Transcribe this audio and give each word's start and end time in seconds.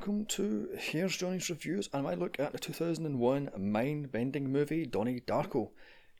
welcome 0.00 0.24
to 0.24 0.66
Here's 0.78 1.14
Johnny's 1.14 1.50
Reviews 1.50 1.90
and 1.92 2.04
my 2.04 2.14
look 2.14 2.40
at 2.40 2.52
the 2.52 2.58
2001 2.58 3.50
mind 3.58 4.10
bending 4.10 4.50
movie 4.50 4.86
Donnie 4.86 5.20
Darko, 5.20 5.72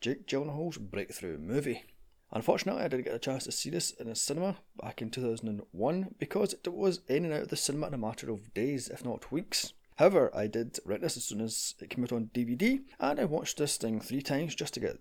Jake 0.02 0.26
Gyllenhaal's 0.26 0.76
breakthrough 0.76 1.38
movie. 1.38 1.86
Unfortunately, 2.30 2.82
I 2.82 2.88
didn't 2.88 3.06
get 3.06 3.14
a 3.14 3.18
chance 3.18 3.44
to 3.44 3.52
see 3.52 3.70
this 3.70 3.92
in 3.92 4.06
a 4.06 4.14
cinema 4.14 4.58
back 4.78 5.00
in 5.00 5.08
2001 5.08 6.14
because 6.18 6.52
it 6.52 6.74
was 6.74 7.00
in 7.08 7.24
and 7.24 7.32
out 7.32 7.44
of 7.44 7.48
the 7.48 7.56
cinema 7.56 7.86
in 7.86 7.94
a 7.94 7.96
matter 7.96 8.30
of 8.30 8.52
days, 8.52 8.88
if 8.88 9.02
not 9.02 9.32
weeks. 9.32 9.72
However, 9.96 10.30
I 10.36 10.46
did 10.46 10.78
rent 10.84 11.00
this 11.00 11.16
as 11.16 11.24
soon 11.24 11.40
as 11.40 11.74
it 11.80 11.88
came 11.88 12.04
out 12.04 12.12
on 12.12 12.28
DVD 12.34 12.82
and 12.98 13.18
I 13.18 13.24
watched 13.24 13.56
this 13.56 13.78
thing 13.78 13.98
three 13.98 14.20
times 14.20 14.54
just 14.54 14.74
to 14.74 14.80
get 14.80 14.98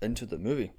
into 0.00 0.24
the 0.24 0.38
movie. 0.38 0.70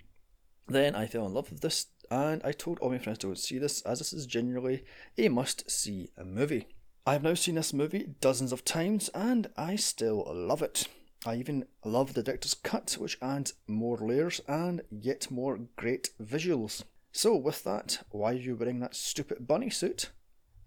Then 0.69 0.95
I 0.95 1.05
fell 1.05 1.25
in 1.25 1.33
love 1.33 1.51
with 1.51 1.59
this 1.59 1.87
and 2.09 2.41
I 2.45 2.53
told 2.53 2.79
all 2.79 2.91
my 2.91 2.97
friends 2.97 3.19
to 3.19 3.27
go 3.27 3.33
see 3.33 3.57
this 3.57 3.81
as 3.81 3.97
this 3.97 4.13
is 4.13 4.25
genuinely 4.25 4.85
a 5.17 5.27
must 5.27 5.69
see 5.69 6.11
movie. 6.23 6.67
I 7.03 7.13
have 7.13 7.23
now 7.23 7.33
seen 7.33 7.55
this 7.55 7.73
movie 7.73 8.13
dozens 8.21 8.51
of 8.51 8.63
times 8.63 9.09
and 9.15 9.47
I 9.57 9.75
still 9.75 10.23
love 10.31 10.61
it. 10.61 10.87
I 11.25 11.35
even 11.35 11.65
love 11.83 12.13
the 12.13 12.21
director's 12.21 12.53
cut, 12.53 12.95
which 12.99 13.17
adds 13.23 13.55
more 13.67 13.97
layers 13.97 14.39
and 14.47 14.81
yet 14.91 15.31
more 15.31 15.59
great 15.77 16.11
visuals. 16.21 16.83
So, 17.11 17.35
with 17.35 17.63
that, 17.63 18.03
why 18.11 18.33
are 18.33 18.35
you 18.35 18.55
wearing 18.55 18.79
that 18.81 18.95
stupid 18.95 19.47
bunny 19.47 19.71
suit? 19.71 20.11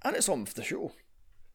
And 0.03 0.17
it's 0.17 0.29
on 0.29 0.41
with 0.41 0.55
the 0.55 0.65
show. 0.65 0.93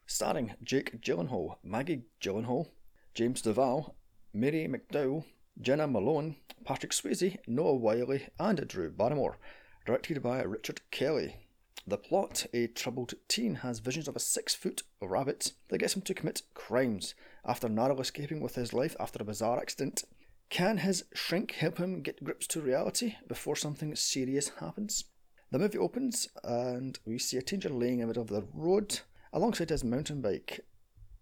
Starring 0.08 0.56
Jake 0.64 1.02
Gyllenhaal, 1.02 1.58
Maggie 1.62 2.04
Gyllenhaal, 2.22 2.70
James 3.14 3.42
Duval, 3.42 3.96
Mary 4.34 4.66
McDonnell, 4.68 5.26
Jena 5.62 5.88
Malone, 5.88 6.38
Patrick 6.64 6.94
Swayze, 6.94 7.38
Noah 7.48 7.76
Wyle, 7.76 8.18
and 8.40 8.66
Drew 8.68 8.90
Barrymore. 8.92 9.38
Directed 9.86 10.24
by 10.24 10.42
Richard 10.42 10.82
Kelly. 10.90 11.36
The 11.88 11.98
plot 11.98 12.46
a 12.54 12.68
troubled 12.68 13.14
teen 13.28 13.56
has 13.56 13.80
visions 13.80 14.08
of 14.08 14.16
a 14.16 14.20
six 14.20 14.54
foot 14.54 14.84
rabbit 15.02 15.54
that 15.70 15.80
gets 15.80 15.96
him 15.96 16.02
to 16.04 16.14
commit 16.14 16.44
crimes 16.54 17.16
after 17.46 17.70
narrowly 17.70 18.02
escaping 18.02 18.42
with 18.42 18.56
his 18.56 18.74
life 18.74 18.96
after 19.00 19.22
a 19.22 19.26
bizarre 19.26 19.60
accident. 19.60 20.04
Can 20.50 20.78
his 20.78 21.06
shrink 21.14 21.52
help 21.52 21.78
him 21.78 22.02
get 22.02 22.24
grips 22.24 22.48
to 22.48 22.62
reality 22.62 23.16
before 23.28 23.56
something 23.56 23.96
serious 23.96 24.50
happens? 24.60 25.06
The 25.52 25.60
movie 25.60 25.78
opens 25.78 26.28
and 26.44 27.00
we 27.06 27.18
see 27.18 27.38
a 27.38 27.42
teenager 27.42 27.70
laying 27.70 28.00
in 28.00 28.02
the 28.02 28.08
middle 28.08 28.24
of 28.24 28.30
the 28.30 28.48
road 28.54 29.00
alongside 29.34 29.70
his 29.70 29.84
mountain 29.84 30.22
bike. 30.22 30.66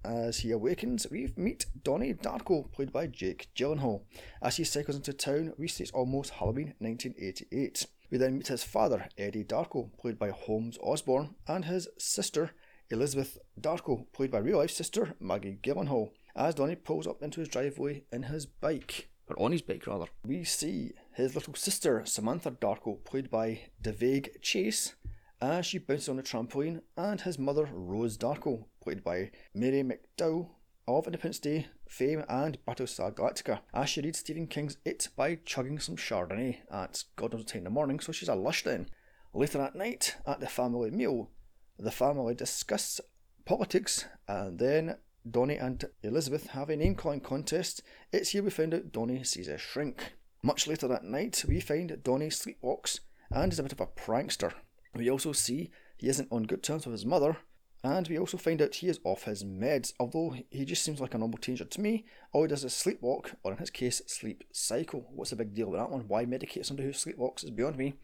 As 0.04 0.40
he 0.40 0.52
awakens, 0.52 1.08
we 1.10 1.34
meet 1.36 1.66
Donnie 1.84 2.14
Darko, 2.14 2.72
played 2.72 2.94
by 2.94 3.08
Jake 3.08 3.50
Gyllenhaal. 3.56 4.04
As 4.42 4.56
he 4.56 4.64
cycles 4.64 4.96
into 4.96 5.12
town, 5.12 5.54
we 5.58 5.68
see 5.68 5.84
it's 5.84 5.92
almost 5.92 6.32
Halloween 6.32 6.74
1988. 6.80 7.86
We 8.10 8.18
then 8.18 8.38
meet 8.38 8.48
his 8.48 8.64
father, 8.64 9.10
Eddie 9.18 9.44
Darko, 9.44 9.90
played 9.98 10.18
by 10.18 10.30
Holmes 10.30 10.78
Osborne, 10.82 11.36
and 11.46 11.66
his 11.66 11.90
sister, 11.98 12.52
Elizabeth 12.90 13.38
Darko, 13.60 14.06
played 14.14 14.32
by 14.32 14.38
real 14.38 14.60
life 14.60 14.72
sister 14.72 15.16
Maggie 15.20 15.60
Gyllenhaal, 15.62 16.12
as 16.34 16.56
Donnie 16.56 16.76
pulls 16.76 17.06
up 17.06 17.22
into 17.22 17.42
his 17.42 17.50
driveway 17.50 18.06
in 18.14 18.24
his 18.24 18.46
bike, 18.46 19.10
or 19.28 19.36
on 19.38 19.52
his 19.52 19.62
bike 19.62 19.86
rather. 19.88 20.06
We 20.26 20.46
see 20.46 20.94
his 21.16 21.36
little 21.36 21.56
sister, 21.56 22.04
Samantha 22.06 22.52
Darko, 22.52 23.04
played 23.04 23.30
by 23.30 23.60
Daveigh 23.82 24.42
Chase, 24.42 24.96
as 25.42 25.66
she 25.66 25.78
bounces 25.78 26.08
on 26.08 26.20
a 26.20 26.24
trampoline, 26.24 26.82
and 26.96 27.20
his 27.20 27.38
mother, 27.38 27.70
Rose 27.72 28.18
Darko, 28.18 28.66
played 28.82 29.04
by 29.04 29.32
Mary 29.54 29.84
McDonnell, 29.84 30.48
of 30.88 31.06
Independence 31.06 31.40
Day 31.40 31.68
fame 31.88 32.24
and 32.30 32.58
Battlestar 32.66 33.14
Galactica, 33.14 33.60
as 33.74 33.90
she 33.90 34.02
reads 34.02 34.20
Stephen 34.20 34.48
King's 34.48 34.78
It 34.86 35.10
by 35.16 35.40
chugging 35.44 35.80
some 35.80 35.98
Chardonnay 35.98 36.60
at 36.72 37.04
God 37.16 37.34
knows 37.34 37.42
what 37.42 37.48
time 37.48 37.60
in 37.60 37.64
the 37.66 37.70
morning, 37.70 38.00
so 38.00 38.12
she's 38.12 38.30
a 38.30 38.36
lush 38.36 38.64
then. 38.64 38.90
Later 39.34 39.58
that 39.58 39.76
night, 39.76 40.16
at 40.26 40.40
the 40.40 40.48
family 40.48 40.90
meal, 40.92 41.30
the 41.78 41.92
family 41.92 42.34
discuss 42.34 43.02
politics, 43.46 44.06
and 44.28 44.60
then 44.60 44.96
Donnie 45.30 45.58
and 45.58 45.84
Elizabeth 46.04 46.48
have 46.48 46.70
a 46.70 46.76
name 46.76 46.96
calling 46.96 47.20
contest. 47.20 47.82
It's 48.12 48.30
here 48.30 48.44
we 48.44 48.50
find 48.50 48.74
out 48.74 48.92
Donnie 48.92 49.24
sees 49.24 49.48
a 49.48 49.58
shrink. 49.58 50.14
Much 50.42 50.68
later 50.68 50.88
that 50.88 51.04
night, 51.04 51.44
we 51.48 51.60
find 51.60 52.02
Donnie 52.04 52.30
sleepwalks 52.30 53.02
and 53.30 53.52
is 53.52 53.60
a 53.60 53.64
bit 53.64 53.74
of 53.74 53.82
a 53.82 53.88
prankster. 53.88 54.54
We 54.96 55.10
also 55.10 55.34
see 55.34 55.70
he 55.98 56.08
isn't 56.08 56.32
on 56.32 56.44
good 56.44 56.64
terms 56.64 56.86
with 56.86 56.94
his 56.94 57.06
mother, 57.06 57.38
and 57.84 58.08
we 58.08 58.18
also 58.18 58.38
find 58.38 58.62
out 58.62 58.76
he 58.76 58.88
is 58.88 59.00
off 59.04 59.24
his 59.24 59.44
meds, 59.44 59.94
although 60.00 60.36
he 60.50 60.66
just 60.66 60.84
seems 60.84 61.00
like 61.00 61.14
a 61.14 61.18
normal 61.18 61.38
teenager 61.38 61.66
to 61.66 61.82
me. 61.82 62.06
All 62.34 62.42
he 62.42 62.48
does 62.48 62.64
is 62.64 62.74
sleepwalk, 62.74 63.36
or 63.44 63.52
in 63.52 63.60
his 63.60 63.70
case, 63.70 64.02
sleep 64.08 64.44
cycle. 64.52 65.08
What's 65.14 65.30
the 65.30 65.36
big 65.36 65.54
deal 65.54 65.70
with 65.70 65.80
that 65.80 65.92
one? 65.92 66.08
Why 66.08 66.26
medicate 66.26 66.66
somebody 66.66 66.88
who 66.88 66.94
sleepwalks 66.94 67.44
is 67.44 67.52
beyond 67.52 67.78
me. 67.78 67.96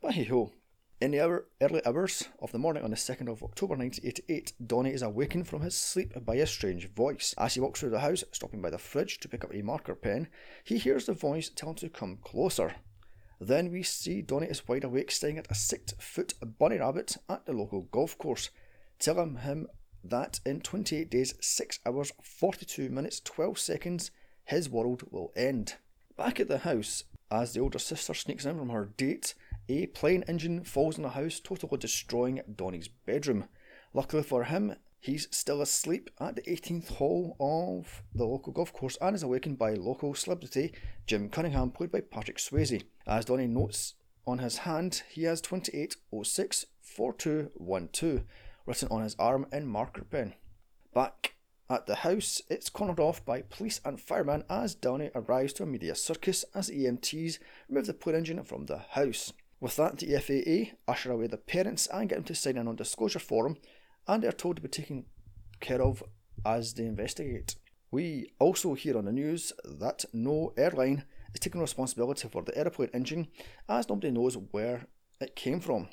But 0.00 0.14
hey 0.14 0.24
ho. 0.24 0.52
In 1.00 1.10
the 1.10 1.20
hour, 1.20 1.46
early 1.60 1.84
hours 1.84 2.28
of 2.40 2.52
the 2.52 2.60
morning 2.60 2.84
on 2.84 2.90
the 2.90 2.96
2nd 2.96 3.28
of 3.28 3.42
October 3.42 3.74
1988, 3.74 4.52
Donnie 4.64 4.92
is 4.92 5.02
awakened 5.02 5.48
from 5.48 5.62
his 5.62 5.76
sleep 5.76 6.12
by 6.24 6.36
a 6.36 6.46
strange 6.46 6.88
voice. 6.90 7.34
As 7.36 7.54
he 7.54 7.60
walks 7.60 7.80
through 7.80 7.90
the 7.90 7.98
house, 8.00 8.22
stopping 8.30 8.62
by 8.62 8.70
the 8.70 8.78
fridge 8.78 9.18
to 9.18 9.28
pick 9.28 9.42
up 9.42 9.52
a 9.52 9.62
marker 9.62 9.96
pen, 9.96 10.28
he 10.62 10.78
hears 10.78 11.06
the 11.06 11.12
voice 11.12 11.48
tell 11.48 11.70
him 11.70 11.74
to 11.76 11.88
come 11.88 12.18
closer. 12.22 12.76
Then 13.40 13.72
we 13.72 13.82
see 13.82 14.22
Donnie 14.22 14.46
is 14.46 14.68
wide 14.68 14.84
awake 14.84 15.10
staring 15.10 15.38
at 15.38 15.50
a 15.50 15.56
six 15.56 15.92
foot 15.98 16.34
bunny 16.58 16.78
rabbit 16.78 17.16
at 17.28 17.46
the 17.46 17.52
local 17.52 17.82
golf 17.82 18.16
course 18.16 18.50
telling 19.02 19.36
him 19.38 19.66
that 20.04 20.40
in 20.46 20.60
28 20.60 21.10
days, 21.10 21.34
6 21.40 21.80
hours, 21.84 22.12
42 22.22 22.88
minutes, 22.88 23.20
12 23.20 23.58
seconds, 23.58 24.10
his 24.44 24.70
world 24.70 25.02
will 25.10 25.32
end. 25.36 25.74
Back 26.16 26.40
at 26.40 26.48
the 26.48 26.58
house, 26.58 27.04
as 27.30 27.52
the 27.52 27.60
older 27.60 27.78
sister 27.78 28.14
sneaks 28.14 28.44
in 28.44 28.58
from 28.58 28.70
her 28.70 28.92
date, 28.96 29.34
a 29.68 29.86
plane 29.86 30.24
engine 30.28 30.64
falls 30.64 30.96
on 30.96 31.02
the 31.02 31.10
house, 31.10 31.40
totally 31.40 31.78
destroying 31.78 32.42
Donnie's 32.54 32.88
bedroom. 32.88 33.44
Luckily 33.94 34.22
for 34.22 34.44
him, 34.44 34.76
he's 35.00 35.28
still 35.30 35.60
asleep 35.60 36.10
at 36.20 36.36
the 36.36 36.42
18th 36.42 36.88
hole 36.96 37.36
of 37.40 38.02
the 38.14 38.24
local 38.24 38.52
golf 38.52 38.72
course 38.72 38.96
and 39.00 39.14
is 39.14 39.22
awakened 39.22 39.58
by 39.58 39.74
local 39.74 40.14
celebrity 40.14 40.72
Jim 41.06 41.28
Cunningham, 41.28 41.70
played 41.70 41.90
by 41.90 42.00
Patrick 42.00 42.38
Swayze. 42.38 42.82
As 43.06 43.24
Donnie 43.24 43.46
notes 43.46 43.94
on 44.26 44.38
his 44.38 44.58
hand, 44.58 45.02
he 45.10 45.24
has 45.24 45.40
2806 45.40 46.66
4212 46.82 48.24
written 48.66 48.88
on 48.90 49.02
his 49.02 49.16
arm 49.18 49.46
in 49.52 49.66
marker 49.66 50.04
pen. 50.04 50.34
Back 50.94 51.34
at 51.70 51.86
the 51.86 51.96
house, 51.96 52.42
it's 52.50 52.68
cornered 52.68 53.00
off 53.00 53.24
by 53.24 53.42
police 53.42 53.80
and 53.84 54.00
firemen 54.00 54.44
as 54.50 54.74
Donnie 54.74 55.10
arrives 55.14 55.52
to 55.54 55.62
a 55.62 55.66
media 55.66 55.94
circus 55.94 56.44
as 56.54 56.70
EMTs 56.70 57.38
remove 57.68 57.86
the 57.86 57.94
plane 57.94 58.16
engine 58.16 58.44
from 58.44 58.66
the 58.66 58.78
house. 58.90 59.32
With 59.60 59.76
that, 59.76 59.98
the 59.98 60.18
FAA 60.18 60.76
usher 60.90 61.12
away 61.12 61.28
the 61.28 61.38
parents 61.38 61.86
and 61.86 62.08
get 62.08 62.16
them 62.16 62.24
to 62.24 62.34
sign 62.34 62.58
a 62.58 62.64
non 62.64 62.76
disclosure 62.76 63.20
form, 63.20 63.56
and 64.06 64.22
they 64.22 64.28
are 64.28 64.32
told 64.32 64.56
to 64.56 64.62
be 64.62 64.68
taken 64.68 65.06
care 65.60 65.80
of 65.80 66.02
as 66.44 66.74
they 66.74 66.84
investigate. 66.84 67.54
We 67.90 68.32
also 68.38 68.74
hear 68.74 68.98
on 68.98 69.04
the 69.04 69.12
news 69.12 69.52
that 69.64 70.04
no 70.12 70.52
airline 70.56 71.04
is 71.32 71.40
taking 71.40 71.60
responsibility 71.60 72.28
for 72.28 72.42
the 72.42 72.56
aeroplane 72.56 72.90
engine 72.92 73.28
as 73.68 73.88
nobody 73.88 74.10
knows 74.10 74.36
where 74.50 74.86
it 75.20 75.36
came 75.36 75.60
from. 75.60 75.88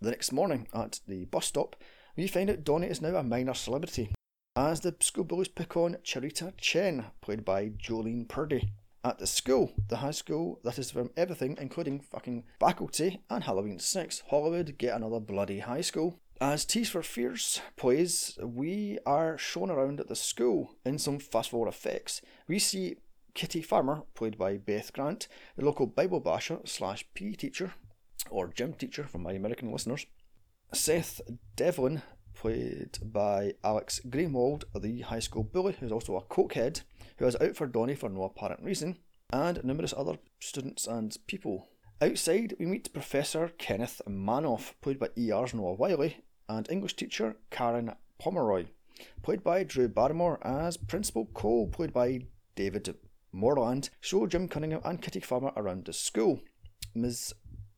The 0.00 0.10
next 0.10 0.32
morning 0.32 0.66
at 0.72 1.00
the 1.06 1.26
bus 1.26 1.46
stop, 1.46 1.76
we 2.16 2.26
find 2.26 2.50
out 2.50 2.64
Donnie 2.64 2.88
is 2.88 3.00
now 3.00 3.16
a 3.16 3.22
minor 3.22 3.54
celebrity, 3.54 4.10
as 4.56 4.80
the 4.80 4.94
school 5.00 5.24
bullies 5.24 5.48
pick 5.48 5.76
on 5.76 5.96
Cherita 6.04 6.52
Chen, 6.56 7.06
played 7.20 7.44
by 7.44 7.68
Jolene 7.68 8.28
Purdy. 8.28 8.72
At 9.02 9.18
the 9.18 9.26
school, 9.26 9.72
the 9.88 9.96
high 9.96 10.10
school 10.10 10.60
that 10.62 10.78
is 10.78 10.90
from 10.90 11.10
everything, 11.16 11.56
including 11.58 12.00
fucking 12.00 12.44
faculty 12.58 13.20
and 13.30 13.44
Halloween 13.44 13.78
6, 13.78 14.22
Hollywood 14.28 14.76
get 14.76 14.94
another 14.94 15.20
bloody 15.20 15.60
high 15.60 15.80
school. 15.80 16.20
As 16.38 16.66
Tears 16.66 16.90
for 16.90 17.02
Fears 17.02 17.60
plays, 17.76 18.38
we 18.42 18.98
are 19.06 19.38
shown 19.38 19.70
around 19.70 20.00
at 20.00 20.08
the 20.08 20.16
school 20.16 20.74
in 20.84 20.98
some 20.98 21.18
fast 21.18 21.50
forward 21.50 21.68
effects. 21.68 22.20
We 22.46 22.58
see 22.58 22.96
Kitty 23.34 23.62
Farmer, 23.62 24.02
played 24.14 24.36
by 24.36 24.58
Beth 24.58 24.92
Grant, 24.92 25.28
the 25.56 25.64
local 25.64 25.86
Bible 25.86 26.20
basher 26.20 26.58
slash 26.64 27.06
PE 27.14 27.32
teacher, 27.32 27.72
or 28.28 28.48
gym 28.48 28.74
teacher 28.74 29.04
for 29.04 29.18
my 29.18 29.32
American 29.32 29.72
listeners, 29.72 30.06
Seth 30.72 31.20
Devlin, 31.56 32.02
played 32.34 32.98
by 33.02 33.54
Alex 33.64 34.00
Greenwald, 34.08 34.64
the 34.78 35.00
high 35.00 35.18
school 35.18 35.42
bully, 35.42 35.76
who's 35.78 35.92
also 35.92 36.16
a 36.16 36.22
cokehead, 36.22 36.82
who 37.18 37.26
is 37.26 37.36
out 37.40 37.56
for 37.56 37.66
Donnie 37.66 37.94
for 37.94 38.08
no 38.08 38.22
apparent 38.22 38.62
reason, 38.62 38.98
and 39.32 39.62
numerous 39.64 39.92
other 39.96 40.18
students 40.38 40.86
and 40.86 41.16
people. 41.26 41.68
Outside, 42.00 42.54
we 42.58 42.66
meet 42.66 42.92
Professor 42.92 43.48
Kenneth 43.58 44.00
Manoff, 44.08 44.74
played 44.80 44.98
by 44.98 45.08
ER's 45.18 45.52
Noah 45.52 45.74
Wyle, 45.74 46.10
and 46.48 46.70
English 46.70 46.96
teacher 46.96 47.36
Karen 47.50 47.92
Pomeroy, 48.18 48.66
played 49.22 49.42
by 49.42 49.64
Drew 49.64 49.88
Barrymore, 49.88 50.38
as 50.46 50.76
Principal 50.76 51.26
Cole, 51.34 51.68
played 51.68 51.92
by 51.92 52.20
David 52.54 52.96
Moreland, 53.32 53.90
show 54.00 54.26
Jim 54.26 54.48
Cunningham 54.48 54.80
and 54.84 55.02
Kitty 55.02 55.20
Farmer 55.20 55.52
around 55.56 55.84
the 55.84 55.92
school. 55.92 56.40
Ms. 56.94 57.34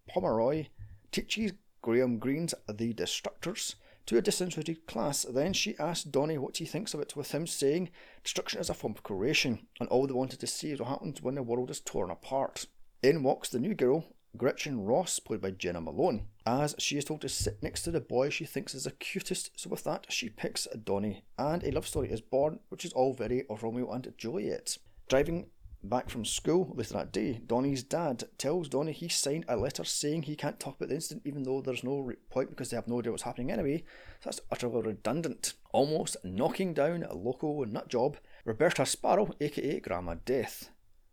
Pomeroy 0.08 0.66
teaches 1.10 1.52
Graham 1.82 2.18
Greene's 2.18 2.54
The 2.68 2.94
Destructors 2.94 3.74
to 4.06 4.16
a 4.16 4.22
disinterested 4.22 4.86
class. 4.86 5.24
Then 5.28 5.52
she 5.52 5.76
asked 5.78 6.12
Donnie 6.12 6.38
what 6.38 6.56
he 6.58 6.64
thinks 6.64 6.94
of 6.94 7.00
it, 7.00 7.16
with 7.16 7.32
him 7.32 7.46
saying, 7.46 7.90
Destruction 8.22 8.60
is 8.60 8.70
a 8.70 8.74
form 8.74 8.94
of 8.94 9.02
creation, 9.02 9.66
and 9.80 9.88
all 9.88 10.06
they 10.06 10.12
wanted 10.12 10.40
to 10.40 10.46
see 10.46 10.70
is 10.70 10.80
what 10.80 10.88
happens 10.88 11.22
when 11.22 11.34
the 11.34 11.42
world 11.42 11.70
is 11.70 11.80
torn 11.80 12.10
apart. 12.10 12.66
In 13.02 13.22
walks 13.22 13.48
the 13.48 13.58
new 13.58 13.74
girl, 13.74 14.06
Gretchen 14.36 14.84
Ross, 14.84 15.18
played 15.18 15.40
by 15.40 15.50
Jena 15.50 15.80
Malone, 15.80 16.26
as 16.46 16.74
she 16.78 16.96
is 16.96 17.04
told 17.04 17.20
to 17.20 17.28
sit 17.28 17.62
next 17.62 17.82
to 17.82 17.90
the 17.90 18.00
boy 18.00 18.30
she 18.30 18.44
thinks 18.44 18.74
is 18.74 18.84
the 18.84 18.92
cutest. 18.92 19.50
So 19.56 19.68
with 19.68 19.84
that, 19.84 20.06
she 20.08 20.28
picks 20.28 20.66
Donnie, 20.84 21.24
and 21.36 21.62
a 21.64 21.70
love 21.72 21.86
story 21.86 22.10
is 22.10 22.20
born, 22.20 22.60
which 22.68 22.84
is 22.84 22.92
all 22.92 23.12
very 23.12 23.44
Romeo 23.50 23.90
and 23.90 24.12
Juliet. 24.16 24.78
Driving 25.08 25.50
back 25.84 26.08
from 26.08 26.24
school 26.24 26.72
later 26.74 26.94
that 26.94 27.12
day, 27.12 27.40
Donnie's 27.46 27.82
dad 27.82 28.24
tells 28.38 28.68
Donnie 28.68 28.92
he 28.92 29.08
signed 29.08 29.44
a 29.48 29.56
letter 29.56 29.84
saying 29.84 30.22
he 30.22 30.36
can't 30.36 30.60
talk 30.60 30.76
about 30.76 30.88
the 30.88 30.94
incident, 30.94 31.26
even 31.26 31.42
though 31.42 31.60
there's 31.60 31.84
no 31.84 32.10
point 32.30 32.50
because 32.50 32.70
they 32.70 32.76
have 32.76 32.88
no 32.88 32.98
idea 32.98 33.10
what's 33.10 33.24
happening 33.24 33.50
anyway. 33.50 33.84
So 34.20 34.30
that's 34.30 34.40
utterly 34.50 34.82
redundant. 34.82 35.54
Almost 35.72 36.16
knocking 36.24 36.74
down 36.74 37.02
a 37.02 37.14
local 37.14 37.64
nut 37.66 37.88
job, 37.88 38.16
Roberta 38.44 38.86
Sparrow, 38.86 39.30
aka 39.40 39.80
Grandma 39.80 40.16
Death, 40.24 40.70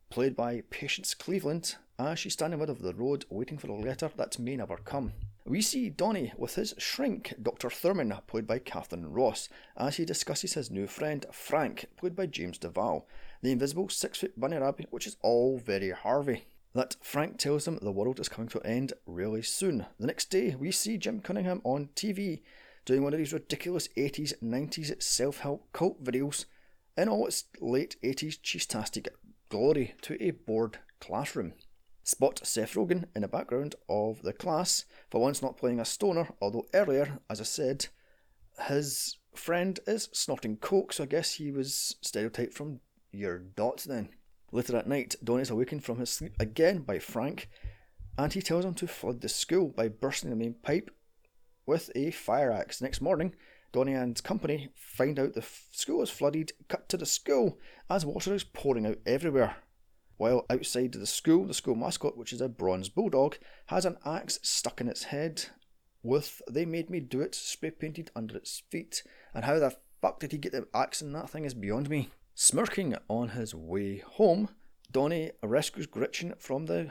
played 0.10 0.36
by 0.36 0.64
Patience 0.70 1.14
Cleveland, 1.14 1.76
as 1.98 2.20
she's 2.20 2.34
standing 2.34 2.60
middle 2.60 2.76
of 2.76 2.82
the 2.82 2.94
road 2.94 3.26
waiting 3.30 3.58
for 3.58 3.68
a 3.68 3.76
letter 3.76 4.10
that 4.16 4.40
may 4.40 4.56
never 4.56 4.78
come. 4.78 5.14
We 5.46 5.62
see 5.62 5.90
Donnie 5.90 6.32
with 6.38 6.56
his 6.56 6.76
shrink, 6.78 7.34
Dr. 7.42 7.70
Thurman, 7.70 8.14
played 8.28 8.46
by 8.46 8.60
Katharine 8.60 9.12
Ross, 9.12 9.50
as 9.76 9.98
he 9.98 10.06
discusses 10.06 10.54
his 10.54 10.70
new 10.70 10.86
friend, 10.86 11.26
Frank, 11.32 11.88
played 11.98 12.16
by 12.16 12.28
James 12.28 12.60
Duval, 12.60 13.08
the 13.42 13.52
invisible 13.52 13.90
six 13.90 14.20
foot 14.20 14.40
bunny 14.40 14.58
rabbit, 14.58 14.88
which 14.90 15.08
is 15.08 15.18
all 15.22 15.58
very 15.58 15.92
Harvey. 15.92 16.46
That 16.74 16.98
Frank 17.02 17.38
tells 17.38 17.68
him 17.68 17.80
the 17.82 17.92
world 17.92 18.20
is 18.20 18.30
coming 18.30 18.50
to 18.50 18.60
an 18.60 18.66
end 18.66 18.94
really 19.06 19.42
soon. 19.42 19.86
The 20.00 20.08
next 20.08 20.30
day, 20.30 20.56
we 20.56 20.72
see 20.72 20.98
Jim 20.98 21.20
Cunningham 21.20 21.62
on 21.64 21.90
TV 21.96 22.42
doing 22.86 23.04
one 23.04 23.14
of 23.14 23.20
these 23.20 23.34
ridiculous 23.34 23.88
80s, 23.98 24.34
90s 24.44 25.02
self 25.02 25.40
help 25.40 25.72
cult 25.74 26.04
videos 26.04 26.46
in 26.96 27.10
all 27.10 27.26
its 27.26 27.46
late 27.60 27.96
80s 28.04 28.38
cheese-tastic 28.42 29.10
glory 29.50 29.96
to 30.02 30.22
a 30.24 30.32
bored 30.32 30.80
classroom. 31.00 31.54
Spot 32.04 32.40
Seth 32.44 32.74
Rogen 32.74 33.06
in 33.16 33.22
the 33.22 33.28
background 33.28 33.76
of 33.88 34.22
the 34.22 34.34
class, 34.34 34.86
for 35.10 35.22
once 35.22 35.42
not 35.42 35.58
playing 35.58 35.80
a 35.80 35.86
stoner, 35.86 36.30
although 36.42 36.68
earlier, 36.74 37.20
as 37.30 37.40
I 37.40 37.44
said, 37.44 37.88
his 38.68 39.18
friend 39.34 39.80
is 39.88 40.10
snorting 40.12 40.58
coke, 40.58 40.94
so 40.94 41.04
I 41.04 41.08
guess 41.08 41.36
he 41.36 41.52
was 41.52 41.96
stereotyped 42.02 42.54
from 42.54 42.80
your 43.12 43.40
dots 43.40 43.86
then. 43.86 44.10
Later 44.52 44.78
at 44.78 44.88
night, 44.88 45.16
Donnie 45.24 45.44
is 45.44 45.50
awakened 45.50 45.84
from 45.84 46.00
his 46.00 46.10
sleep 46.10 46.34
again 46.40 46.80
by 46.80 47.00
Frank, 47.00 47.50
and 48.18 48.34
he 48.34 48.42
tells 48.42 48.66
him 48.66 48.74
to 48.76 48.88
flood 48.88 49.22
the 49.22 49.30
school 49.30 49.68
by 49.70 49.88
bursting 49.88 50.30
the 50.30 50.36
main 50.36 50.56
pipe 50.56 50.90
with 51.66 51.92
a 51.96 52.12
fire 52.12 52.52
axe. 52.52 52.82
Next 52.82 53.02
morning, 53.02 53.36
Donnie 53.72 53.94
and 53.94 54.22
company 54.24 54.70
find 54.76 55.20
out 55.20 55.34
the 55.34 55.42
f- 55.42 55.68
school 55.72 56.02
is 56.02 56.10
flooded, 56.10 56.54
cut 56.68 56.90
to 56.90 56.98
the 56.98 57.06
school 57.06 57.60
as 57.90 58.06
water 58.06 58.34
is 58.34 58.44
pouring 58.44 58.88
out 58.88 58.98
everywhere. 59.06 59.58
While 60.18 60.46
outside 60.50 60.94
the 60.94 61.06
school, 61.06 61.46
the 61.46 61.54
school 61.54 61.76
mascot, 61.76 62.18
which 62.18 62.34
is 62.34 62.42
a 62.42 62.50
bronze 62.50 62.90
bulldog, 62.90 63.38
has 63.68 63.86
an 63.86 63.98
axe 64.06 64.40
stuck 64.42 64.82
in 64.82 64.90
its 64.90 65.06
head 65.06 65.46
with 66.04 66.42
They 66.50 66.66
Made 66.66 66.90
Me 66.90 67.00
Do 67.00 67.22
It 67.22 67.36
spray 67.36 67.72
painted 67.72 68.12
under 68.16 68.36
its 68.36 68.64
feet. 68.70 69.04
And 69.34 69.46
how 69.46 69.60
the 69.60 69.78
fuck 70.02 70.20
did 70.20 70.32
he 70.32 70.38
get 70.38 70.52
the 70.52 70.68
axe 70.74 71.02
in 71.02 71.14
that 71.14 71.30
thing 71.30 71.46
is 71.46 71.54
beyond 71.54 71.90
me. 71.90 72.10
Smirking 72.42 72.96
on 73.10 73.28
his 73.28 73.54
way 73.54 73.98
home, 73.98 74.48
Donnie 74.90 75.32
rescues 75.44 75.88
Gretchen 75.88 76.36
from 76.40 76.68
the 76.68 76.90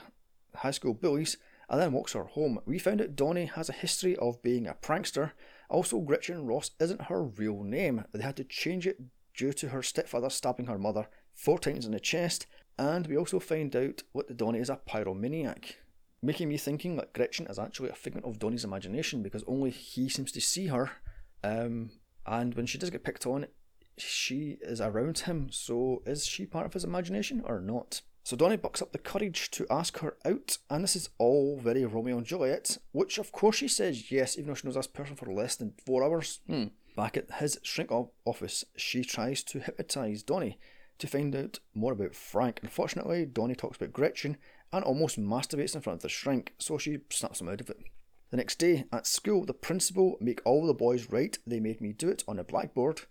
high 0.57 0.73
school 0.73 0.93
bullies 0.93 1.39
and 1.71 1.81
then 1.81 1.93
walks 1.93 2.13
her 2.13 2.25
home. 2.25 2.61
We 2.67 2.79
found 2.79 3.01
out 3.01 3.17
Donnie 3.17 3.47
has 3.47 3.71
a 3.71 3.73
history 3.73 4.15
of 4.17 4.43
being 4.43 4.67
a 4.67 4.75
prankster. 4.75 5.33
Also, 5.71 6.01
Gretchen 6.01 6.45
Ross 6.45 6.73
isn't 6.79 7.07
her 7.07 7.23
real 7.23 7.63
name. 7.63 8.05
They 8.13 8.23
had 8.23 8.37
to 8.37 8.45
change 8.45 8.87
it 8.87 9.01
due 9.35 9.55
to 9.55 9.71
her 9.71 9.83
stepfather 9.83 10.29
stabbing 10.29 10.67
her 10.67 10.79
mother 10.79 11.09
four 11.33 11.59
times 11.59 11.87
in 11.87 11.93
the 11.93 11.99
chest 11.99 12.45
and 12.79 13.07
we 13.07 13.17
also 13.17 13.41
find 13.41 13.75
out 13.75 14.03
that 14.15 14.37
Donnie 14.37 14.59
is 14.59 14.69
a 14.69 14.79
pyromaniac, 14.87 15.77
making 16.21 16.51
me 16.51 16.59
thinking 16.59 16.97
that 16.97 17.15
Gretchen 17.15 17.47
is 17.47 17.59
actually 17.59 17.89
a 17.89 17.95
figment 17.95 18.27
of 18.27 18.39
Donnie's 18.39 18.65
imagination 18.65 19.23
because 19.23 19.45
only 19.47 19.71
he 19.71 20.11
seems 20.11 20.31
to 20.33 20.43
see 20.43 20.67
her. 20.67 20.91
Um, 21.43 21.93
and 22.27 22.55
when 22.55 22.67
she 22.67 22.77
does 22.77 22.91
get 22.91 23.03
picked 23.03 23.25
on, 23.25 23.47
she 24.01 24.59
is 24.61 24.81
around 24.81 25.21
him. 25.21 25.49
So 25.51 26.03
is 26.07 26.27
she 26.27 26.47
part 26.47 26.67
of 26.67 26.73
his 26.73 26.85
imagination 26.85 27.43
or 27.45 27.61
not? 27.61 28.03
So 28.25 28.37
Donnie 28.37 28.57
bucks 28.57 28.83
up 28.83 28.93
the 28.93 28.99
courage 28.99 29.51
to 29.53 29.67
ask 29.71 29.99
her 30.01 30.17
out, 30.25 30.59
and 30.69 30.85
this 30.85 30.97
is 30.97 31.09
all 31.17 31.59
very 31.59 31.87
Romeo 31.87 32.19
and 32.19 32.27
Juliet, 32.27 32.77
which 32.93 33.17
of 33.17 33.33
course 33.33 33.57
she 33.57 33.69
says 33.69 34.13
yes, 34.13 34.37
even 34.37 34.49
though 34.49 34.55
she 34.55 34.67
knows 34.67 34.75
this 34.75 34.87
person 34.87 35.17
for 35.17 35.33
less 35.33 35.57
than 35.57 35.73
four 35.87 36.05
hours. 36.05 36.41
Hmm. 36.47 36.65
Back 36.95 37.17
at 37.17 37.31
his 37.39 37.59
shrink 37.63 37.91
office, 38.27 38.65
she 38.77 39.03
tries 39.03 39.43
to 39.45 39.61
hypnotise 39.61 40.23
Donnie 40.23 40.59
to 40.99 41.07
find 41.07 41.35
out 41.35 41.61
more 41.75 41.93
about 41.93 42.15
Frank. 42.15 42.61
Unfortunately, 42.63 43.25
Donnie 43.25 43.55
talks 43.55 43.77
about 43.77 43.93
Gretchen 43.93 44.37
and 44.73 44.85
almost 44.85 45.19
masturbates 45.19 45.75
in 45.75 45.81
front 45.81 45.99
of 45.99 46.03
the 46.03 46.09
shrink, 46.09 46.55
so 46.59 46.77
she 46.77 46.99
snaps 47.09 47.41
him 47.41 47.49
out 47.49 47.61
of 47.61 47.71
it. 47.71 47.79
The 48.31 48.37
next 48.37 48.59
day, 48.59 48.85
at 48.93 49.07
school, 49.07 49.47
the 49.47 49.55
principal 49.55 50.19
make 50.21 50.43
all 50.45 50.67
the 50.67 50.75
boys 50.75 51.09
write 51.09 51.39
They 51.47 51.61
Made 51.61 51.81
Me 51.81 51.93
Do 51.95 52.11
It 52.11 52.25
on 52.29 52.39
a 52.39 52.45
blackboard. 52.45 53.03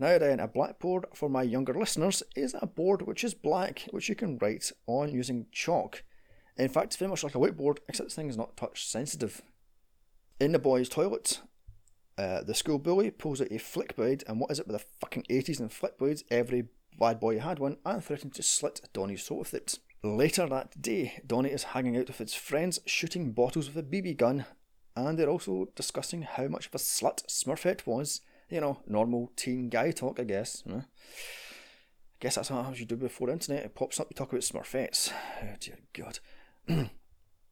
Now 0.00 0.16
then, 0.16 0.40
a 0.40 0.48
blackboard 0.48 1.04
for 1.14 1.28
my 1.28 1.42
younger 1.42 1.74
listeners 1.74 2.22
is 2.34 2.56
a 2.58 2.66
board 2.66 3.02
which 3.02 3.22
is 3.22 3.34
black, 3.34 3.86
which 3.90 4.08
you 4.08 4.14
can 4.14 4.38
write 4.38 4.72
on 4.86 5.12
using 5.12 5.44
chalk. 5.52 6.02
In 6.56 6.70
fact, 6.70 6.86
it's 6.86 6.96
very 6.96 7.10
much 7.10 7.22
like 7.22 7.34
a 7.34 7.38
whiteboard, 7.38 7.80
except 7.86 8.08
this 8.08 8.14
thing 8.16 8.30
is 8.30 8.36
not 8.38 8.56
touch 8.56 8.86
sensitive. 8.86 9.42
In 10.40 10.52
the 10.52 10.58
boys' 10.58 10.88
toilet, 10.88 11.42
uh, 12.16 12.42
the 12.42 12.54
school 12.54 12.78
bully 12.78 13.10
pulls 13.10 13.42
out 13.42 13.52
a 13.52 13.58
flick 13.58 13.94
blade, 13.94 14.24
and 14.26 14.40
what 14.40 14.50
is 14.50 14.58
it 14.58 14.66
with 14.66 14.78
the 14.78 14.86
fucking 15.02 15.26
80s 15.28 15.60
and 15.60 15.70
flick 15.70 15.98
blades? 15.98 16.24
Every 16.30 16.68
Bad 16.98 17.20
Boy 17.20 17.38
had 17.38 17.58
one 17.58 17.76
and 17.84 18.02
threatened 18.02 18.34
to 18.36 18.42
slit 18.42 18.80
Donnie's 18.94 19.26
throat 19.26 19.38
with 19.40 19.54
it. 19.54 19.78
Later 20.02 20.48
that 20.48 20.80
day, 20.80 21.20
Donnie 21.26 21.50
is 21.50 21.64
hanging 21.64 21.98
out 21.98 22.08
with 22.08 22.18
his 22.18 22.32
friends, 22.32 22.80
shooting 22.86 23.32
bottles 23.32 23.68
with 23.68 23.76
a 23.76 23.86
BB 23.86 24.16
gun, 24.16 24.46
and 24.96 25.18
they're 25.18 25.28
also 25.28 25.68
discussing 25.76 26.22
how 26.22 26.48
much 26.48 26.68
of 26.68 26.74
a 26.74 26.78
slut 26.78 27.26
Smurfette 27.26 27.86
was. 27.86 28.22
You 28.50 28.60
know, 28.60 28.80
normal 28.86 29.32
teen 29.36 29.68
guy 29.68 29.92
talk, 29.92 30.18
I 30.18 30.24
guess. 30.24 30.64
I 30.68 30.82
guess 32.18 32.34
that's 32.34 32.48
how 32.48 32.72
you 32.74 32.84
do 32.84 32.96
before 32.96 33.28
the 33.28 33.34
internet. 33.34 33.64
It 33.64 33.74
pops 33.74 34.00
up, 34.00 34.08
you 34.10 34.14
talk 34.14 34.32
about 34.32 34.42
Smurfettes. 34.42 35.12
Oh 35.42 35.54
dear 35.60 35.78
God. 35.92 36.18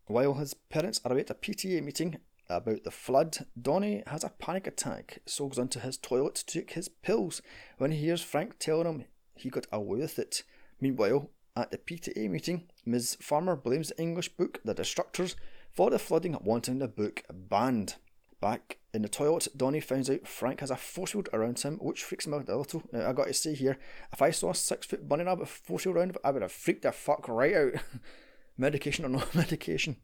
While 0.07 0.35
his 0.35 0.55
parents 0.55 1.01
are 1.05 1.17
at 1.17 1.31
a 1.31 1.35
PTA 1.35 1.83
meeting 1.85 2.19
about 2.49 2.83
the 2.83 2.91
flood, 2.91 3.39
Donnie 3.61 4.03
has 4.07 4.25
a 4.25 4.31
panic 4.31 4.67
attack, 4.67 5.21
so 5.27 5.47
goes 5.47 5.59
onto 5.59 5.81
his 5.81 5.99
toilet 5.99 6.35
to 6.37 6.47
take 6.47 6.73
his 6.73 6.89
pills 6.89 7.43
when 7.77 7.93
he 7.93 7.99
hears 7.99 8.23
Frank 8.23 8.59
telling 8.59 8.87
him 8.87 9.05
he 9.35 9.51
got 9.51 9.67
away 9.71 10.01
with 10.01 10.19
it. 10.19 10.43
Meanwhile, 10.81 11.31
at 11.57 11.71
the 11.71 11.79
PTA 11.79 12.29
meeting, 12.31 12.69
Ms. 12.87 13.17
Farmer 13.21 13.57
blames 13.57 13.89
the 13.89 14.01
English 14.01 14.31
book, 14.31 14.61
The 14.65 14.75
Destructors, 14.75 15.35
for 15.71 15.91
the 15.91 15.99
flooding, 15.99 16.37
wanting 16.41 16.79
the 16.79 16.89
book 16.89 17.23
banned. 17.31 17.97
Back 18.41 18.79
in 18.95 19.03
the 19.03 19.09
toilet, 19.09 19.49
Donnie 19.57 19.81
finds 19.81 20.09
out 20.09 20.29
Frank 20.29 20.61
has 20.61 20.71
a 20.71 20.77
force 20.77 21.11
field 21.11 21.29
around 21.33 21.59
him, 21.59 21.79
which 21.79 22.05
freaks 22.05 22.27
him 22.27 22.35
out 22.35 22.49
a 22.49 22.57
little. 22.57 22.85
Now, 22.93 23.09
I 23.09 23.13
got 23.13 23.27
to 23.27 23.35
say 23.35 23.55
here, 23.55 23.79
if 24.13 24.23
I 24.23 24.31
saw 24.31 24.51
a 24.51 24.55
six 24.55 24.87
foot 24.87 25.09
bunny 25.09 25.25
rabbit 25.25 25.49
force 25.49 25.85
field 25.85 25.97
around, 25.97 26.17
I 26.23 26.31
would 26.31 26.43
have 26.43 26.53
freaked 26.53 26.83
the 26.83 26.93
fuck 26.93 27.29
right 27.29 27.55
out. 27.55 27.73
medication 28.57 29.05
or 29.05 29.09
no 29.09 29.25
medication. 29.35 29.97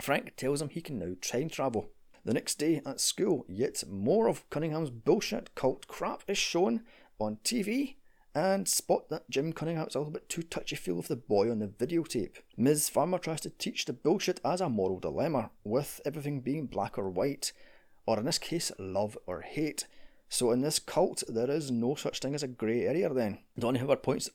Frank 0.00 0.34
tells 0.36 0.60
him 0.60 0.70
he 0.70 0.80
can 0.80 0.98
now 0.98 1.14
time 1.20 1.48
travel. 1.48 1.90
The 2.24 2.34
next 2.34 2.56
day 2.56 2.82
at 2.84 3.00
school, 3.00 3.46
yet 3.48 3.82
more 3.88 4.28
of 4.28 4.48
Cunningham's 4.50 4.90
bullshit 4.90 5.54
cult 5.54 5.86
crap 5.86 6.22
is 6.28 6.36
shown 6.36 6.82
on 7.18 7.38
TV 7.44 7.96
and 8.34 8.68
spot 8.68 9.08
that 9.08 9.28
Jim 9.30 9.52
Cunningham's 9.52 9.94
a 9.94 9.98
little 9.98 10.12
bit 10.12 10.28
too 10.28 10.42
touchy 10.42 10.76
feel 10.76 10.96
with 10.96 11.08
the 11.08 11.16
boy 11.16 11.50
on 11.50 11.58
the 11.58 11.66
videotape. 11.66 12.36
Ms. 12.56 12.88
Farmer 12.88 13.18
tries 13.18 13.40
to 13.42 13.50
teach 13.50 13.84
the 13.84 13.92
bullshit 13.92 14.40
as 14.44 14.60
a 14.60 14.68
moral 14.68 15.00
dilemma, 15.00 15.50
with 15.64 16.00
everything 16.04 16.40
being 16.40 16.66
black 16.66 16.96
or 16.96 17.10
white, 17.10 17.52
or 18.10 18.18
in 18.18 18.26
this 18.26 18.38
case, 18.38 18.72
love 18.76 19.16
or 19.24 19.42
hate. 19.42 19.86
So 20.28 20.50
in 20.50 20.62
this 20.62 20.80
cult, 20.80 21.22
there 21.28 21.48
is 21.48 21.70
no 21.70 21.94
such 21.94 22.18
thing 22.18 22.34
as 22.34 22.42
a 22.42 22.48
grey 22.48 22.84
area 22.84 23.08
then. 23.08 23.38
Donnie 23.56 23.78
however, 23.78 23.94
points, 23.94 24.28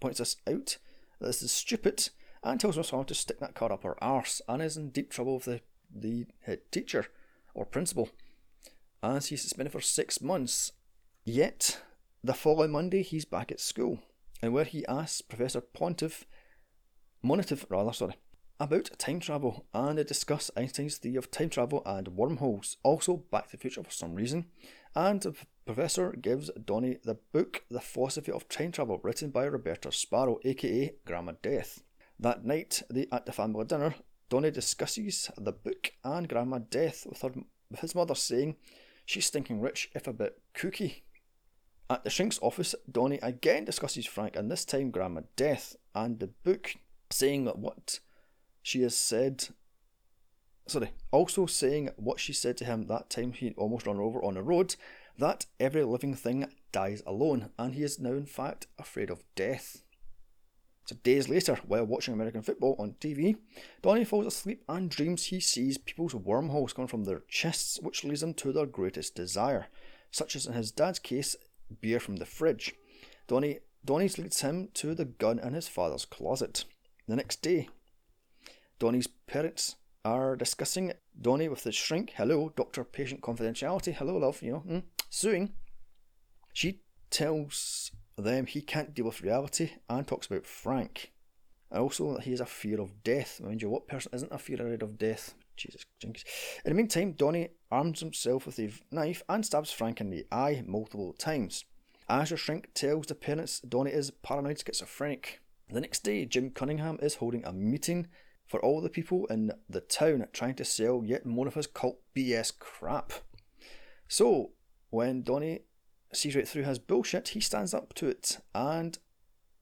points 0.00 0.20
us 0.20 0.36
out 0.46 0.78
that 1.18 1.26
this 1.26 1.42
is 1.42 1.50
stupid 1.50 2.08
and 2.44 2.60
tells 2.60 2.76
Miss 2.76 2.90
Farmer 2.90 3.04
to 3.06 3.14
stick 3.14 3.40
that 3.40 3.56
card 3.56 3.72
up 3.72 3.82
her 3.82 4.02
arse 4.02 4.40
and 4.48 4.62
is 4.62 4.76
in 4.76 4.90
deep 4.90 5.10
trouble 5.10 5.34
with 5.34 5.44
the, 5.44 5.60
the 5.92 6.26
teacher 6.70 7.06
or 7.52 7.66
principal 7.66 8.10
as 9.02 9.26
he's 9.26 9.42
suspended 9.42 9.72
for 9.72 9.80
six 9.80 10.20
months. 10.20 10.70
Yet, 11.24 11.80
the 12.22 12.32
following 12.32 12.70
Monday, 12.70 13.02
he's 13.02 13.24
back 13.24 13.50
at 13.50 13.58
school, 13.58 13.98
and 14.40 14.52
where 14.52 14.64
he 14.64 14.86
asks 14.86 15.20
Professor 15.20 15.60
Pontiff, 15.60 16.26
Monnitoff 17.24 17.64
rather, 17.68 17.92
sorry, 17.92 18.14
about 18.58 18.90
time 18.98 19.20
travel, 19.20 19.66
and 19.74 19.98
they 19.98 20.04
discuss 20.04 20.50
Einstein's 20.56 20.98
theory 20.98 21.16
of 21.16 21.30
time 21.30 21.50
travel 21.50 21.82
and 21.84 22.08
wormholes, 22.08 22.76
also 22.82 23.18
Back 23.30 23.46
to 23.46 23.52
the 23.52 23.60
Future 23.60 23.82
for 23.82 23.90
some 23.90 24.14
reason, 24.14 24.46
and 24.94 25.20
the 25.20 25.34
professor 25.66 26.12
gives 26.12 26.50
Donnie 26.64 26.98
the 27.04 27.18
book 27.32 27.64
The 27.70 27.80
Philosophy 27.80 28.32
of 28.32 28.48
Time 28.48 28.72
Travel, 28.72 29.00
written 29.02 29.30
by 29.30 29.44
Roberta 29.44 29.92
Sparrow, 29.92 30.38
aka 30.44 30.94
Grandma 31.04 31.32
Death. 31.42 31.82
That 32.18 32.44
night, 32.44 32.82
they, 32.88 33.06
at 33.12 33.26
the 33.26 33.32
family 33.32 33.64
dinner, 33.64 33.94
Donnie 34.28 34.50
discusses 34.50 35.30
the 35.36 35.52
book 35.52 35.92
and 36.02 36.28
Grandma 36.28 36.58
Death 36.58 37.06
with, 37.06 37.22
her, 37.22 37.32
with 37.70 37.80
his 37.80 37.94
mother 37.94 38.14
saying 38.14 38.56
she's 39.04 39.28
thinking 39.28 39.60
rich 39.60 39.90
if 39.94 40.06
a 40.06 40.12
bit 40.12 40.40
kooky. 40.54 41.02
At 41.90 42.04
the 42.04 42.10
shrink's 42.10 42.40
office, 42.42 42.74
Donnie 42.90 43.20
again 43.22 43.64
discusses 43.64 44.06
Frank 44.06 44.34
and 44.34 44.50
this 44.50 44.64
time 44.64 44.90
Grandma 44.90 45.22
Death 45.36 45.76
and 45.94 46.18
the 46.18 46.28
book, 46.28 46.74
saying 47.10 47.44
that 47.44 47.58
what 47.58 48.00
she 48.66 48.82
has 48.82 48.96
said, 48.96 49.46
sorry, 50.66 50.90
also 51.12 51.46
saying 51.46 51.90
what 51.94 52.18
she 52.18 52.32
said 52.32 52.56
to 52.56 52.64
him 52.64 52.88
that 52.88 53.08
time 53.08 53.32
he 53.32 53.54
almost 53.56 53.86
run 53.86 54.00
over 54.00 54.20
on 54.24 54.36
a 54.36 54.42
road, 54.42 54.74
that 55.16 55.46
every 55.60 55.84
living 55.84 56.16
thing 56.16 56.48
dies 56.72 57.00
alone, 57.06 57.50
and 57.60 57.74
he 57.74 57.84
is 57.84 58.00
now 58.00 58.10
in 58.10 58.26
fact 58.26 58.66
afraid 58.76 59.08
of 59.08 59.22
death. 59.36 59.84
So 60.86 60.96
days 61.04 61.28
later, 61.28 61.60
while 61.64 61.84
watching 61.84 62.12
American 62.12 62.42
football 62.42 62.74
on 62.76 62.96
TV, 63.00 63.36
Donnie 63.82 64.04
falls 64.04 64.26
asleep 64.26 64.64
and 64.68 64.90
dreams 64.90 65.26
he 65.26 65.38
sees 65.38 65.78
people's 65.78 66.16
wormholes 66.16 66.72
coming 66.72 66.88
from 66.88 67.04
their 67.04 67.22
chests, 67.28 67.78
which 67.80 68.02
leads 68.02 68.24
him 68.24 68.34
to 68.34 68.50
their 68.50 68.66
greatest 68.66 69.14
desire, 69.14 69.68
such 70.10 70.34
as 70.34 70.44
in 70.44 70.54
his 70.54 70.72
dad's 70.72 70.98
case, 70.98 71.36
beer 71.80 72.00
from 72.00 72.16
the 72.16 72.26
fridge. 72.26 72.74
Donnie 73.28 73.60
Donnie's 73.84 74.18
leads 74.18 74.40
him 74.40 74.70
to 74.74 74.92
the 74.92 75.04
gun 75.04 75.38
in 75.38 75.52
his 75.52 75.68
father's 75.68 76.04
closet. 76.04 76.64
The 77.06 77.14
next 77.14 77.42
day, 77.42 77.68
Donnie's 78.78 79.06
parents 79.06 79.76
are 80.04 80.36
discussing 80.36 80.92
Donnie 81.20 81.48
with 81.48 81.64
the 81.64 81.72
shrink. 81.72 82.12
Hello, 82.16 82.52
doctor 82.54 82.84
patient 82.84 83.22
confidentiality. 83.22 83.94
Hello, 83.94 84.18
love, 84.18 84.42
you 84.42 84.52
know, 84.52 84.62
mm, 84.68 84.82
suing. 85.08 85.52
She 86.52 86.80
tells 87.10 87.90
them 88.16 88.46
he 88.46 88.60
can't 88.60 88.94
deal 88.94 89.06
with 89.06 89.22
reality 89.22 89.70
and 89.88 90.06
talks 90.06 90.26
about 90.26 90.46
Frank. 90.46 91.12
Also 91.72 92.14
that 92.14 92.24
he 92.24 92.30
has 92.30 92.40
a 92.40 92.46
fear 92.46 92.80
of 92.80 93.02
death. 93.02 93.40
Mind 93.42 93.62
you, 93.62 93.68
what 93.68 93.88
person 93.88 94.12
isn't 94.14 94.32
afraid 94.32 94.60
of 94.60 94.98
death? 94.98 95.34
Jesus 95.56 95.84
jinkies. 96.02 96.24
In 96.64 96.70
the 96.70 96.74
meantime, 96.74 97.12
Donnie 97.12 97.48
arms 97.70 98.00
himself 98.00 98.46
with 98.46 98.58
a 98.58 98.70
knife 98.90 99.22
and 99.28 99.44
stabs 99.44 99.72
Frank 99.72 100.00
in 100.00 100.10
the 100.10 100.26
eye 100.30 100.62
multiple 100.66 101.14
times. 101.14 101.64
As 102.08 102.30
the 102.30 102.36
shrink 102.36 102.68
tells 102.74 103.06
the 103.06 103.14
parents 103.14 103.60
Donnie 103.60 103.90
is 103.90 104.10
paranoid 104.10 104.62
schizophrenic. 104.64 105.40
The 105.70 105.80
next 105.80 106.04
day, 106.04 106.24
Jim 106.26 106.50
Cunningham 106.50 106.98
is 107.02 107.16
holding 107.16 107.44
a 107.44 107.52
meeting 107.52 108.06
for 108.46 108.60
all 108.60 108.80
the 108.80 108.88
people 108.88 109.26
in 109.26 109.52
the 109.68 109.80
town 109.80 110.26
trying 110.32 110.54
to 110.54 110.64
sell 110.64 111.02
yet 111.04 111.26
more 111.26 111.46
of 111.46 111.54
his 111.54 111.66
cult 111.66 112.00
BS 112.14 112.56
crap. 112.58 113.12
So, 114.08 114.52
when 114.90 115.22
Donnie 115.22 115.62
sees 116.12 116.36
right 116.36 116.46
through 116.46 116.62
his 116.62 116.78
bullshit, 116.78 117.28
he 117.28 117.40
stands 117.40 117.74
up 117.74 117.92
to 117.94 118.08
it 118.08 118.38
and 118.54 118.98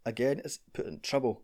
again 0.04 0.40
is 0.44 0.60
put 0.72 0.86
in 0.86 1.00
trouble. 1.00 1.42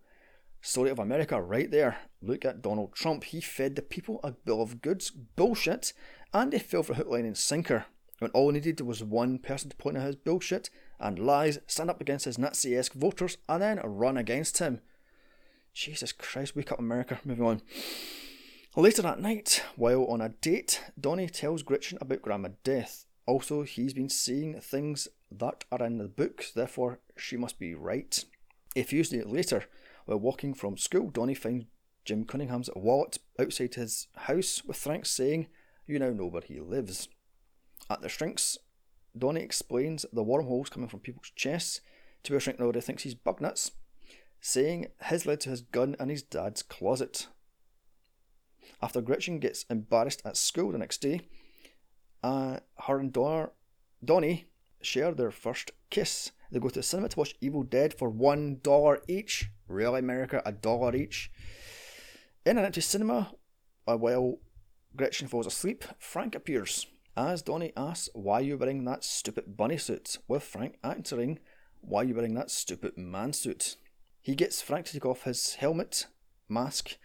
Story 0.62 0.90
of 0.90 0.98
America 0.98 1.40
right 1.40 1.70
there. 1.70 1.96
Look 2.20 2.44
at 2.44 2.60
Donald 2.60 2.94
Trump. 2.94 3.24
He 3.24 3.40
fed 3.40 3.76
the 3.76 3.82
people 3.82 4.20
a 4.22 4.32
bill 4.32 4.60
of 4.60 4.82
goods 4.82 5.10
bullshit 5.10 5.94
and 6.34 6.52
they 6.52 6.58
fell 6.58 6.82
for 6.82 6.94
hook, 6.94 7.08
line, 7.08 7.24
and 7.24 7.36
sinker. 7.36 7.86
When 8.18 8.30
all 8.32 8.48
he 8.52 8.60
needed 8.60 8.82
was 8.82 9.02
one 9.02 9.38
person 9.38 9.70
to 9.70 9.76
point 9.76 9.96
out 9.96 10.06
his 10.06 10.16
bullshit 10.16 10.68
and 11.00 11.18
lies, 11.18 11.58
stand 11.66 11.88
up 11.88 12.02
against 12.02 12.26
his 12.26 12.38
Nazi 12.38 12.76
esque 12.76 12.92
voters, 12.92 13.38
and 13.48 13.62
then 13.62 13.80
run 13.82 14.18
against 14.18 14.58
him. 14.58 14.80
Jesus 15.72 16.12
Christ, 16.12 16.56
wake 16.56 16.72
up 16.72 16.78
America. 16.78 17.18
Moving 17.24 17.44
on. 17.44 17.62
Later 18.76 19.02
that 19.02 19.20
night, 19.20 19.64
while 19.76 20.04
on 20.04 20.20
a 20.20 20.28
date, 20.28 20.80
Donnie 20.98 21.28
tells 21.28 21.62
Gretchen 21.62 21.98
about 22.00 22.22
Grandma 22.22 22.50
Death. 22.62 23.04
Also, 23.26 23.62
he's 23.62 23.92
been 23.92 24.08
seeing 24.08 24.60
things 24.60 25.08
that 25.30 25.64
are 25.70 25.84
in 25.84 25.98
the 25.98 26.08
books, 26.08 26.52
therefore, 26.52 27.00
she 27.16 27.36
must 27.36 27.58
be 27.58 27.74
right. 27.74 28.24
A 28.76 28.82
few 28.82 29.02
days 29.02 29.24
later, 29.26 29.64
while 30.06 30.18
walking 30.18 30.54
from 30.54 30.76
school, 30.76 31.10
Donnie 31.10 31.34
finds 31.34 31.66
Jim 32.04 32.24
Cunningham's 32.24 32.70
wallet 32.74 33.18
outside 33.38 33.74
his 33.74 34.08
house 34.16 34.62
with 34.64 34.76
Frank 34.76 35.06
saying, 35.06 35.48
You 35.86 35.98
now 35.98 36.10
know 36.10 36.26
where 36.26 36.42
he 36.42 36.60
lives. 36.60 37.08
At 37.88 38.02
the 38.02 38.08
shrinks, 38.08 38.58
Donnie 39.16 39.42
explains 39.42 40.06
the 40.12 40.22
wormholes 40.22 40.70
coming 40.70 40.88
from 40.88 41.00
people's 41.00 41.32
chests 41.34 41.80
to 42.22 42.32
where 42.32 42.40
Shrink 42.40 42.60
already 42.60 42.80
thinks 42.80 43.02
he's 43.02 43.14
bug 43.14 43.40
nuts, 43.40 43.72
saying 44.40 44.86
his 45.04 45.26
led 45.26 45.40
to 45.40 45.50
his 45.50 45.62
gun 45.62 45.96
in 45.98 46.08
his 46.08 46.22
dad's 46.22 46.62
closet. 46.62 47.28
After 48.82 49.00
Gretchen 49.00 49.38
gets 49.38 49.64
embarrassed 49.64 50.22
at 50.24 50.36
school 50.36 50.72
the 50.72 50.78
next 50.78 50.98
day, 50.98 51.20
uh, 52.22 52.58
her 52.86 52.98
and 52.98 53.12
Dor- 53.12 53.52
Donnie 54.04 54.46
share 54.80 55.12
their 55.12 55.30
first 55.30 55.72
kiss. 55.90 56.32
They 56.50 56.58
go 56.58 56.68
to 56.68 56.76
the 56.76 56.82
cinema 56.82 57.08
to 57.10 57.18
watch 57.18 57.36
Evil 57.40 57.62
Dead 57.62 57.94
for 57.94 58.08
one 58.08 58.58
dollar 58.62 59.02
each. 59.06 59.50
Really, 59.68 60.00
America, 60.00 60.42
a 60.44 60.52
dollar 60.52 60.96
each. 60.96 61.30
In 62.44 62.58
an 62.58 62.64
empty 62.64 62.80
cinema, 62.80 63.32
uh, 63.86 63.96
while 63.96 64.38
Gretchen 64.96 65.28
falls 65.28 65.46
asleep, 65.46 65.84
Frank 65.98 66.34
appears. 66.34 66.86
As 67.16 67.42
Donnie 67.42 67.72
asks, 67.76 68.08
Why 68.14 68.38
are 68.38 68.42
you 68.42 68.58
wearing 68.58 68.84
that 68.84 69.04
stupid 69.04 69.56
bunny 69.56 69.76
suit? 69.76 70.16
with 70.26 70.42
Frank 70.42 70.78
answering, 70.82 71.38
Why 71.80 72.02
you 72.02 72.14
wearing 72.14 72.34
that 72.34 72.50
stupid 72.50 72.96
man 72.96 73.32
suit? 73.32 73.76
He 74.22 74.34
gets 74.34 74.60
Frank 74.60 74.86
to 74.86 74.92
take 74.92 75.06
off 75.06 75.24
his 75.24 75.54
helmet, 75.54 76.06
mask, 76.48 76.96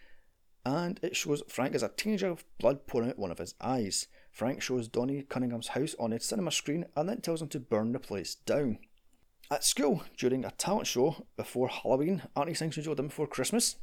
and 0.66 1.00
it 1.02 1.16
shows 1.16 1.44
Frank 1.48 1.76
as 1.76 1.84
a 1.84 1.90
teenager 1.90 2.32
with 2.32 2.58
blood 2.58 2.88
pouring 2.88 3.10
out 3.10 3.20
one 3.20 3.32
of 3.32 3.38
his 3.38 3.54
eyes. 3.62 4.08
Frank 4.32 4.62
shows 4.62 4.88
Donnie 4.88 5.22
Cunningham's 5.22 5.70
house 5.70 5.96
on 6.00 6.12
a 6.12 6.20
cinema 6.20 6.52
screen 6.52 6.86
and 6.96 7.08
then 7.08 7.22
tells 7.22 7.42
him 7.42 7.48
to 7.50 7.60
burn 7.60 7.94
the 7.94 8.00
place 8.00 8.36
down. 8.36 8.80
At 9.52 9.64
school, 9.64 10.04
during 10.18 10.44
a 10.44 10.52
talent 10.52 10.88
show 10.88 11.28
before 11.38 11.70
Halloween, 11.70 12.24
Auntie 12.36 12.56
sings 12.56 12.76
Joe 12.76 12.96
Dim 12.96 13.08
before 13.08 13.28
Christmas. 13.28 13.76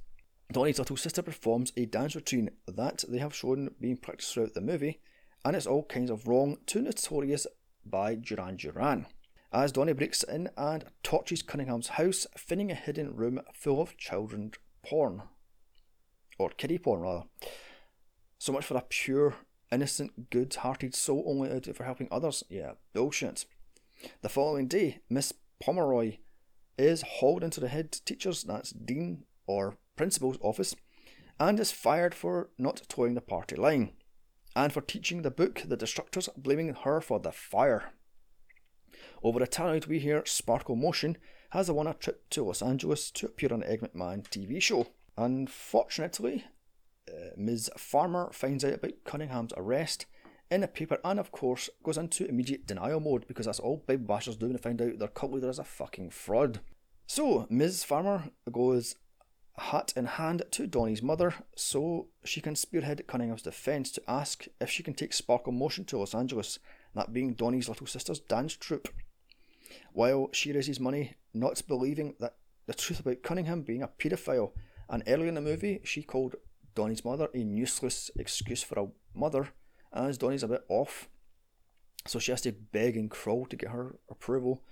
Donnie's 0.50 0.78
little 0.78 0.96
sister 0.96 1.22
performs 1.22 1.72
a 1.76 1.86
dance 1.86 2.14
routine 2.14 2.50
that 2.66 3.04
they 3.08 3.18
have 3.18 3.34
shown 3.34 3.70
being 3.80 3.96
practiced 3.96 4.34
throughout 4.34 4.54
the 4.54 4.60
movie, 4.60 5.00
and 5.44 5.56
it's 5.56 5.66
all 5.66 5.84
kinds 5.84 6.10
of 6.10 6.26
wrong 6.26 6.58
to 6.66 6.82
Notorious 6.82 7.46
by 7.86 8.16
Duran 8.16 8.56
Duran. 8.56 9.06
As 9.52 9.70
Donnie 9.70 9.92
breaks 9.92 10.22
in 10.22 10.48
and 10.56 10.84
torches 11.02 11.42
Cunningham's 11.42 11.88
house, 11.88 12.26
finding 12.36 12.70
a 12.70 12.74
hidden 12.74 13.14
room 13.14 13.40
full 13.52 13.82
of 13.82 13.98
children 13.98 14.52
porn. 14.82 15.22
Or 16.38 16.48
kiddie 16.48 16.78
porn, 16.78 17.00
rather. 17.00 17.24
So 18.38 18.52
much 18.52 18.64
for 18.64 18.76
a 18.78 18.84
pure 18.88 19.34
innocent, 19.70 20.30
good 20.30 20.54
hearted 20.54 20.94
soul 20.94 21.24
only 21.26 21.50
out 21.50 21.66
for 21.76 21.84
helping 21.84 22.08
others. 22.10 22.42
Yeah, 22.48 22.72
bullshit. 22.94 23.44
The 24.22 24.30
following 24.30 24.68
day, 24.68 25.00
Miss 25.10 25.34
Pomeroy 25.60 26.16
is 26.78 27.02
hauled 27.02 27.44
into 27.44 27.60
the 27.60 27.68
head 27.68 27.92
teacher's, 27.92 28.42
that's 28.42 28.70
dean 28.70 29.24
or 29.46 29.76
principal's 29.96 30.38
office, 30.40 30.74
and 31.38 31.60
is 31.60 31.72
fired 31.72 32.14
for 32.14 32.48
not 32.56 32.82
toeing 32.88 33.14
the 33.14 33.20
party 33.20 33.56
line, 33.56 33.92
and 34.56 34.72
for 34.72 34.80
teaching 34.80 35.22
the 35.22 35.30
book 35.30 35.62
The 35.66 35.76
Destructors, 35.76 36.28
blaming 36.36 36.74
her 36.74 37.00
for 37.02 37.20
the 37.20 37.32
fire. 37.32 37.92
Over 39.22 39.40
the 39.40 39.46
tannoy, 39.46 39.86
we 39.86 39.98
hear 39.98 40.22
Sparkle 40.26 40.76
Motion 40.76 41.16
has 41.50 41.68
a 41.68 41.74
won 41.74 41.86
a 41.86 41.94
trip 41.94 42.28
to 42.30 42.44
Los 42.44 42.62
Angeles 42.62 43.10
to 43.10 43.26
appear 43.26 43.52
on 43.52 43.60
the 43.60 43.70
Ed 43.70 43.80
McMahon 43.80 44.22
TV 44.22 44.60
show. 44.60 44.86
Unfortunately, 45.16 46.44
uh, 47.08 47.30
Ms. 47.36 47.70
Farmer 47.76 48.30
finds 48.32 48.64
out 48.64 48.74
about 48.74 49.04
Cunningham's 49.04 49.52
arrest 49.56 50.06
in 50.50 50.62
a 50.62 50.68
paper 50.68 50.98
and, 51.04 51.18
of 51.18 51.32
course, 51.32 51.68
goes 51.82 51.98
into 51.98 52.26
immediate 52.26 52.66
denial 52.66 53.00
mode 53.00 53.26
because 53.26 53.46
that's 53.46 53.60
all 53.60 53.82
Bible 53.86 54.06
bashers 54.06 54.38
do 54.38 54.46
when 54.46 54.52
they 54.54 54.58
find 54.58 54.80
out 54.80 54.98
their 54.98 55.08
cult 55.08 55.32
leader 55.32 55.48
is 55.48 55.58
a 55.58 55.64
fucking 55.64 56.10
fraud. 56.10 56.60
So, 57.06 57.46
Ms. 57.50 57.84
Farmer 57.84 58.30
goes 58.50 58.96
hat 59.58 59.92
in 59.96 60.06
hand 60.06 60.42
to 60.50 60.66
Donnie's 60.66 61.02
mother 61.02 61.34
so 61.54 62.08
she 62.24 62.40
can 62.40 62.56
spearhead 62.56 63.06
Cunningham's 63.06 63.42
defence 63.42 63.90
to 63.92 64.02
ask 64.08 64.46
if 64.60 64.70
she 64.70 64.82
can 64.82 64.94
take 64.94 65.12
Sparkle 65.12 65.52
Motion 65.52 65.84
to 65.86 65.98
Los 65.98 66.14
Angeles, 66.14 66.58
that 66.94 67.12
being 67.12 67.34
Donnie's 67.34 67.68
little 67.68 67.86
sister's 67.86 68.20
dance 68.20 68.56
troupe. 68.56 68.88
While 69.92 70.28
she 70.32 70.52
raises 70.52 70.80
money, 70.80 71.14
not 71.32 71.62
believing 71.66 72.14
that 72.20 72.36
the 72.66 72.74
truth 72.74 73.00
about 73.00 73.22
Cunningham 73.22 73.62
being 73.62 73.82
a 73.82 73.88
paedophile, 73.88 74.52
and 74.88 75.02
earlier 75.06 75.28
in 75.28 75.34
the 75.34 75.40
movie 75.40 75.80
she 75.84 76.02
called 76.02 76.36
Donnie's 76.74 77.04
mother 77.04 77.28
a 77.34 77.38
useless 77.38 78.10
excuse 78.16 78.62
for 78.62 78.78
a 78.78 78.88
mother, 79.14 79.48
as 79.92 80.18
Donnie's 80.18 80.42
a 80.42 80.48
bit 80.48 80.64
off. 80.68 81.08
So 82.06 82.18
she 82.18 82.32
has 82.32 82.40
to 82.42 82.52
beg 82.52 82.96
and 82.96 83.10
crawl 83.10 83.46
to 83.46 83.56
get 83.56 83.70
her 83.70 83.96
approval. 84.10 84.62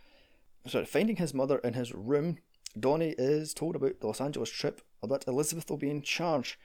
So, 0.66 0.84
finding 0.84 1.16
his 1.16 1.32
mother 1.32 1.58
in 1.58 1.74
his 1.74 1.94
room, 1.94 2.38
Donnie 2.78 3.14
is 3.16 3.54
told 3.54 3.76
about 3.76 4.00
the 4.00 4.06
Los 4.06 4.20
Angeles 4.20 4.50
trip 4.50 4.82
that 5.02 5.26
Elizabeth 5.26 5.70
will 5.70 5.78
be 5.78 5.90
in 5.90 6.02
charge, 6.02 6.58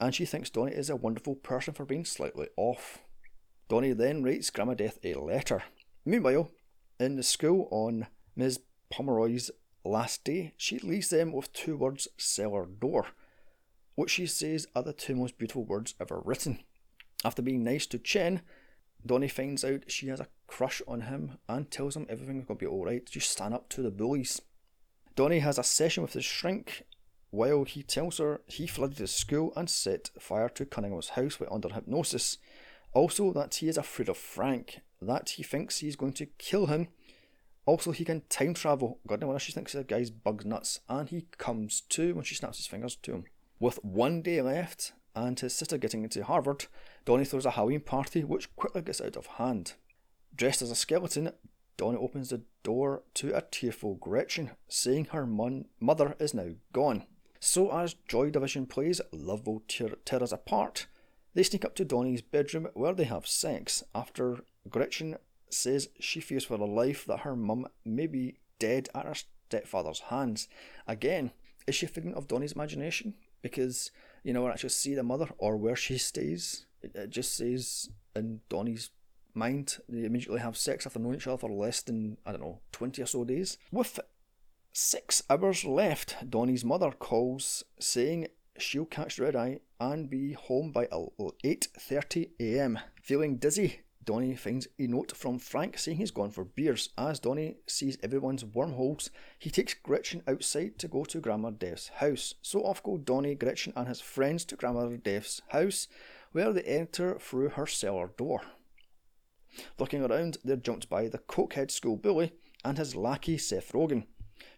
and 0.00 0.14
she 0.14 0.24
thinks 0.24 0.50
Donnie 0.50 0.72
is 0.72 0.88
a 0.88 0.96
wonderful 0.96 1.34
person 1.34 1.74
for 1.74 1.84
being 1.84 2.04
slightly 2.04 2.48
off. 2.56 3.00
Donnie 3.72 3.94
then 3.94 4.22
writes 4.22 4.50
Grandma 4.50 4.74
Death 4.74 4.98
a 5.02 5.14
letter. 5.14 5.62
Meanwhile, 6.04 6.50
in 7.00 7.16
the 7.16 7.22
school 7.22 7.68
on 7.70 8.06
Ms. 8.36 8.60
Pomeroy's 8.90 9.50
last 9.82 10.24
day, 10.24 10.52
she 10.58 10.78
leaves 10.78 11.08
them 11.08 11.32
with 11.32 11.50
two 11.54 11.78
words 11.78 12.06
cellar 12.18 12.66
door 12.66 13.06
what 13.94 14.10
she 14.10 14.26
says 14.26 14.66
are 14.76 14.82
the 14.82 14.92
two 14.92 15.16
most 15.16 15.38
beautiful 15.38 15.64
words 15.64 15.94
ever 15.98 16.20
written. 16.22 16.58
After 17.24 17.40
being 17.40 17.64
nice 17.64 17.86
to 17.86 17.98
Chen, 17.98 18.42
Donnie 19.06 19.28
finds 19.28 19.64
out 19.64 19.90
she 19.90 20.08
has 20.08 20.20
a 20.20 20.28
crush 20.46 20.82
on 20.86 21.00
him 21.00 21.38
and 21.48 21.70
tells 21.70 21.96
him 21.96 22.04
everything's 22.10 22.44
going 22.44 22.58
to 22.58 22.64
be 22.66 22.70
alright, 22.70 23.06
just 23.06 23.30
stand 23.30 23.54
up 23.54 23.70
to 23.70 23.80
the 23.80 23.90
bullies. 23.90 24.42
Donnie 25.16 25.38
has 25.38 25.56
a 25.56 25.64
session 25.64 26.02
with 26.02 26.12
his 26.12 26.26
shrink 26.26 26.82
while 27.30 27.64
he 27.64 27.82
tells 27.82 28.18
her 28.18 28.42
he 28.44 28.66
flooded 28.66 28.98
the 28.98 29.06
school 29.06 29.54
and 29.56 29.70
set 29.70 30.10
fire 30.18 30.50
to 30.50 30.66
Cunningham's 30.66 31.10
house 31.10 31.40
while 31.40 31.48
under 31.50 31.70
hypnosis. 31.70 32.36
Also, 32.92 33.32
that 33.32 33.54
he 33.56 33.68
is 33.68 33.78
afraid 33.78 34.08
of 34.08 34.16
Frank, 34.16 34.80
that 35.00 35.30
he 35.30 35.42
thinks 35.42 35.78
he's 35.78 35.96
going 35.96 36.12
to 36.14 36.26
kill 36.26 36.66
him. 36.66 36.88
Also, 37.64 37.92
he 37.92 38.04
can 38.04 38.22
time 38.28 38.54
travel. 38.54 38.98
God 39.06 39.20
knows 39.20 39.42
she 39.42 39.52
thinks 39.52 39.72
the 39.72 39.84
guy's 39.84 40.10
bugs 40.10 40.44
nuts, 40.44 40.80
and 40.88 41.08
he 41.08 41.26
comes 41.38 41.82
to 41.90 42.14
when 42.14 42.24
she 42.24 42.34
snaps 42.34 42.58
his 42.58 42.66
fingers 42.66 42.96
to 42.96 43.12
him. 43.12 43.24
With 43.60 43.82
one 43.84 44.22
day 44.22 44.42
left 44.42 44.92
and 45.14 45.38
his 45.38 45.54
sister 45.54 45.78
getting 45.78 46.02
into 46.02 46.24
Harvard, 46.24 46.66
Donnie 47.04 47.24
throws 47.24 47.46
a 47.46 47.52
Halloween 47.52 47.80
party 47.80 48.24
which 48.24 48.54
quickly 48.56 48.82
gets 48.82 49.00
out 49.00 49.16
of 49.16 49.26
hand. 49.26 49.74
Dressed 50.34 50.62
as 50.62 50.70
a 50.70 50.74
skeleton, 50.74 51.30
Donnie 51.76 51.98
opens 51.98 52.30
the 52.30 52.42
door 52.62 53.02
to 53.14 53.36
a 53.36 53.42
tearful 53.42 53.94
Gretchen, 53.94 54.50
saying 54.68 55.06
her 55.06 55.26
mon- 55.26 55.66
mother 55.80 56.16
is 56.18 56.34
now 56.34 56.50
gone. 56.72 57.04
So, 57.40 57.72
as 57.72 57.94
Joy 58.06 58.30
Division 58.30 58.66
plays 58.66 59.00
Love 59.12 59.46
Will 59.46 59.62
Tear, 59.66 59.90
tear 60.04 60.22
Us 60.22 60.32
Apart, 60.32 60.86
they 61.34 61.42
sneak 61.42 61.64
up 61.64 61.74
to 61.76 61.84
Donnie's 61.84 62.22
bedroom 62.22 62.68
where 62.74 62.94
they 62.94 63.04
have 63.04 63.26
sex 63.26 63.82
after 63.94 64.44
Gretchen 64.68 65.16
says 65.48 65.88
she 66.00 66.20
fears 66.20 66.44
for 66.44 66.58
her 66.58 66.66
life 66.66 67.04
that 67.06 67.20
her 67.20 67.36
mum 67.36 67.66
may 67.84 68.06
be 68.06 68.38
dead 68.58 68.88
at 68.94 69.04
her 69.04 69.14
stepfather's 69.14 70.00
hands. 70.00 70.48
Again, 70.86 71.32
is 71.66 71.74
she 71.74 71.86
a 71.86 71.88
figment 71.88 72.16
of 72.16 72.28
Donnie's 72.28 72.52
imagination? 72.52 73.14
Because, 73.42 73.90
you 74.22 74.32
know, 74.32 74.48
actually 74.48 74.70
see 74.70 74.94
the 74.94 75.02
mother 75.02 75.28
or 75.38 75.56
where 75.56 75.76
she 75.76 75.98
stays. 75.98 76.66
It, 76.80 76.94
it 76.94 77.10
just 77.10 77.36
says 77.36 77.90
in 78.14 78.40
Donnie's 78.48 78.90
mind 79.34 79.78
they 79.88 80.04
immediately 80.04 80.40
have 80.40 80.56
sex 80.56 80.86
after 80.86 80.98
knowing 80.98 81.16
each 81.16 81.26
other 81.26 81.38
for 81.38 81.50
less 81.50 81.82
than, 81.82 82.18
I 82.26 82.32
don't 82.32 82.40
know, 82.40 82.60
20 82.72 83.02
or 83.02 83.06
so 83.06 83.24
days. 83.24 83.58
With 83.70 83.98
six 84.72 85.22
hours 85.28 85.64
left, 85.64 86.16
Donnie's 86.28 86.64
mother 86.64 86.90
calls 86.90 87.64
saying 87.78 88.28
she'll 88.58 88.84
catch 88.84 89.18
red 89.18 89.36
eye 89.36 89.60
and 89.80 90.08
be 90.08 90.32
home 90.32 90.72
by 90.72 90.86
8.30am. 90.86 92.80
Feeling 93.02 93.36
dizzy, 93.36 93.80
Donnie 94.04 94.34
finds 94.34 94.66
a 94.78 94.86
note 94.86 95.16
from 95.16 95.38
Frank 95.38 95.78
saying 95.78 95.98
he's 95.98 96.10
gone 96.10 96.30
for 96.30 96.44
beers. 96.44 96.90
As 96.98 97.20
Donnie 97.20 97.56
sees 97.66 97.98
everyone's 98.02 98.44
wormholes, 98.44 99.10
he 99.38 99.50
takes 99.50 99.74
Gretchen 99.74 100.22
outside 100.26 100.78
to 100.78 100.88
go 100.88 101.04
to 101.04 101.20
Grandma 101.20 101.50
Death's 101.50 101.88
house. 101.88 102.34
So 102.42 102.62
off 102.62 102.82
go 102.82 102.98
Donnie, 102.98 103.34
Gretchen, 103.34 103.72
and 103.76 103.88
his 103.88 104.00
friends 104.00 104.44
to 104.46 104.56
Grandma 104.56 104.88
Death's 104.88 105.40
house, 105.48 105.88
where 106.32 106.52
they 106.52 106.62
enter 106.62 107.18
through 107.18 107.50
her 107.50 107.66
cellar 107.66 108.10
door. 108.16 108.42
Looking 109.78 110.02
around, 110.02 110.38
they're 110.42 110.56
jumped 110.56 110.88
by 110.88 111.08
the 111.08 111.18
cokehead 111.18 111.70
school 111.70 111.96
bully 111.96 112.32
and 112.64 112.78
his 112.78 112.96
lackey 112.96 113.38
Seth 113.38 113.72
Rogen, 113.72 114.06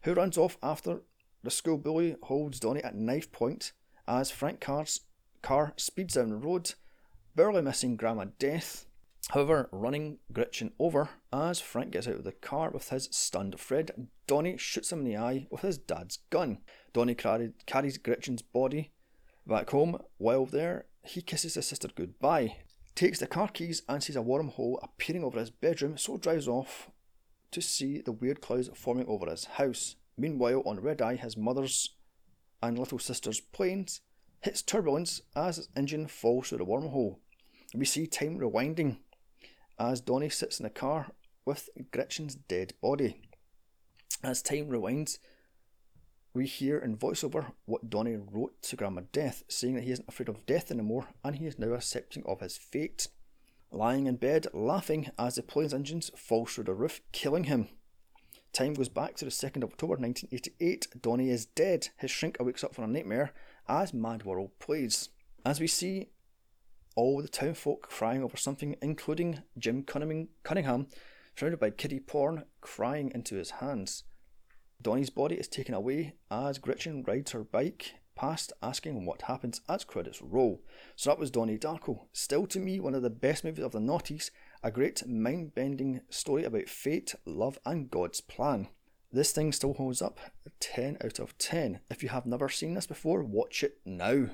who 0.03 0.15
runs 0.15 0.39
off 0.39 0.57
after 0.63 1.01
the 1.43 1.51
school 1.51 1.79
bully 1.79 2.17
holds 2.23 2.61
Donnie 2.61 2.83
at 2.83 2.95
knife 2.95 3.31
point 3.33 3.73
as 4.07 4.31
Frank 4.31 4.61
Carr's 4.61 5.01
car 5.43 5.73
speeds 5.77 6.15
down 6.15 6.31
the 6.31 6.37
road, 6.37 6.75
barely 7.35 7.63
missing 7.63 7.97
Grandma 7.97 8.27
Death 8.39 8.87
However, 9.31 9.69
running 9.73 10.19
Gretchen 10.33 10.73
over 10.79 11.09
as 11.33 11.61
Frank 11.61 11.93
gets 11.93 12.07
out 12.07 12.17
of 12.17 12.25
the 12.25 12.33
car 12.33 12.71
with 12.71 12.91
his 12.91 13.09
stunned 13.11 13.59
Fred, 13.59 14.09
Donnie 14.27 14.59
shoots 14.59 14.93
him 14.93 15.01
in 15.01 15.05
the 15.05 15.17
eye 15.17 15.47
with 15.51 15.63
his 15.63 15.79
dad's 15.79 16.19
gun. 16.31 16.59
Donnie 16.93 17.15
carries 17.15 17.99
Gretchen's 17.99 18.43
body 18.43 18.93
back 19.47 19.71
home. 19.71 19.99
While 20.19 20.47
there, 20.47 20.87
he 21.03 21.23
kisses 21.23 21.55
his 21.55 21.67
sister 21.67 21.89
goodbye, 21.95 22.59
takes 22.95 23.19
the 23.19 23.27
car 23.27 23.49
keys 23.49 23.83
and 23.89 24.03
sees 24.03 24.17
a 24.17 24.21
wormhole 24.21 24.79
appearing 24.83 25.25
over 25.25 25.39
his 25.39 25.51
bedroom, 25.51 25.97
so 25.97 26.17
drives 26.17 26.47
off 26.47 26.91
to 27.51 27.63
see 27.63 28.01
the 28.01 28.13
weird 28.13 28.41
clouds 28.43 28.69
forming 28.75 29.07
over 29.07 29.31
his 29.31 29.47
house. 29.47 29.97
Meanwhile, 30.19 30.63
on 30.67 30.81
Red 30.81 31.01
Eye, 31.01 31.17
his 31.17 31.37
mother's 31.37 31.94
and 32.69 32.79
little 32.79 32.99
sister's 32.99 33.41
planes 33.41 34.01
hits 34.41 34.63
turbulence 34.63 35.21
as 35.37 35.59
its 35.59 35.69
engine 35.77 36.07
falls 36.07 36.49
through 36.49 36.59
the 36.59 36.65
wormhole. 36.65 37.17
We 37.75 37.85
see 37.85 38.07
time 38.07 38.39
rewinding 38.39 38.99
as 39.79 40.01
Donnie 40.01 40.31
sits 40.31 40.61
in 40.61 40.65
the 40.65 40.71
car 40.71 41.13
with 41.45 41.69
Gretchen's 41.93 42.35
dead 42.35 42.73
body. 42.81 43.21
As 44.23 44.43
time 44.43 44.69
rewinds, 44.69 45.19
we 46.33 46.47
hear 46.47 46.79
in 46.79 46.97
voiceover 46.97 47.53
what 47.67 47.91
Donnie 47.91 48.17
wrote 48.17 48.61
to 48.63 48.77
Grandma 48.77 49.03
Death, 49.13 49.45
saying 49.49 49.75
that 49.75 49.85
he 49.85 49.93
isn't 49.93 50.09
afraid 50.09 50.29
of 50.29 50.47
death 50.47 50.71
anymore 50.71 51.09
and 51.23 51.37
he 51.37 51.47
is 51.47 51.59
now 51.59 51.73
accepting 51.73 52.25
of 52.27 52.41
his 52.41 52.57
fate. 52.57 53.09
Lying 53.71 54.07
in 54.07 54.17
bed, 54.17 54.47
laughing 54.53 55.11
as 55.19 55.35
the 55.35 55.43
plane's 55.43 55.75
engines 55.75 56.11
fall 56.17 56.47
through 56.47 56.65
the 56.65 56.75
roof, 56.75 57.01
killing 57.13 57.45
him. 57.45 57.69
Time 58.55 58.75
goes 58.75 58.89
back 58.89 59.17
to 59.17 59.25
the 59.25 59.33
2nd 59.33 59.65
of 59.65 59.73
October 59.73 59.97
1988. 59.97 61.03
Donnie 61.03 61.29
is 61.29 61.45
dead. 61.45 61.89
His 61.99 62.13
shrink 62.13 62.39
awakes 62.39 62.63
up 62.63 62.73
from 62.73 62.85
a 62.85 62.87
nightmare 62.87 63.33
as 63.69 63.93
Mad 63.93 64.25
World 64.25 64.53
plays. 64.61 65.09
As 65.45 65.59
we 65.59 65.67
see 65.67 66.11
all 66.95 67.21
the 67.21 67.27
townfolk 67.27 67.89
crying 67.89 68.23
over 68.23 68.37
something, 68.37 68.77
including 68.81 69.43
Jim 69.59 69.83
Cunningham, 69.83 70.87
surrounded 71.35 71.59
by 71.59 71.71
kiddie 71.71 71.99
porn, 71.99 72.45
crying 72.61 73.11
into 73.13 73.35
his 73.35 73.51
hands. 73.51 74.05
Donnie's 74.81 75.11
body 75.11 75.35
is 75.35 75.49
taken 75.49 75.75
away 75.75 76.15
as 76.31 76.59
Gretchen 76.59 77.03
rides 77.03 77.33
her 77.33 77.43
bike 77.43 77.97
past 78.15 78.53
asking 78.63 79.05
what 79.05 79.23
happens 79.23 79.63
as 79.69 79.83
credits 79.83 80.23
roll. 80.23 80.63
So 80.95 81.11
that 81.11 81.19
was 81.19 81.33
Donnie 81.33 81.59
Darko. 81.59 82.03
Still 82.13 82.47
to 82.47 82.61
me 82.61 82.79
one 82.79 82.95
of 82.95 83.03
the 83.03 83.11
best 83.11 83.43
movies 83.43 83.65
of 83.65 83.73
the 83.73 83.81
noughties, 83.81 84.31
a 84.65 84.71
great 84.71 85.07
mind 85.07 85.55
bending 85.55 86.01
story 86.09 86.43
about 86.45 86.69
fate, 86.69 87.15
love, 87.27 87.59
and 87.67 87.91
God's 87.91 88.23
plan. 88.23 88.69
This 89.13 89.31
thing 89.31 89.53
still 89.53 89.75
holds 89.75 90.01
up 90.01 90.19
10 90.59 90.97
out 91.05 91.19
of 91.19 91.37
10. 91.39 91.81
If 91.91 92.03
you 92.03 92.09
have 92.09 92.25
never 92.27 92.49
seen 92.49 92.75
this 92.75 92.87
before, 92.87 93.23
watch 93.23 93.63
it 93.63 93.79
now 93.85 94.31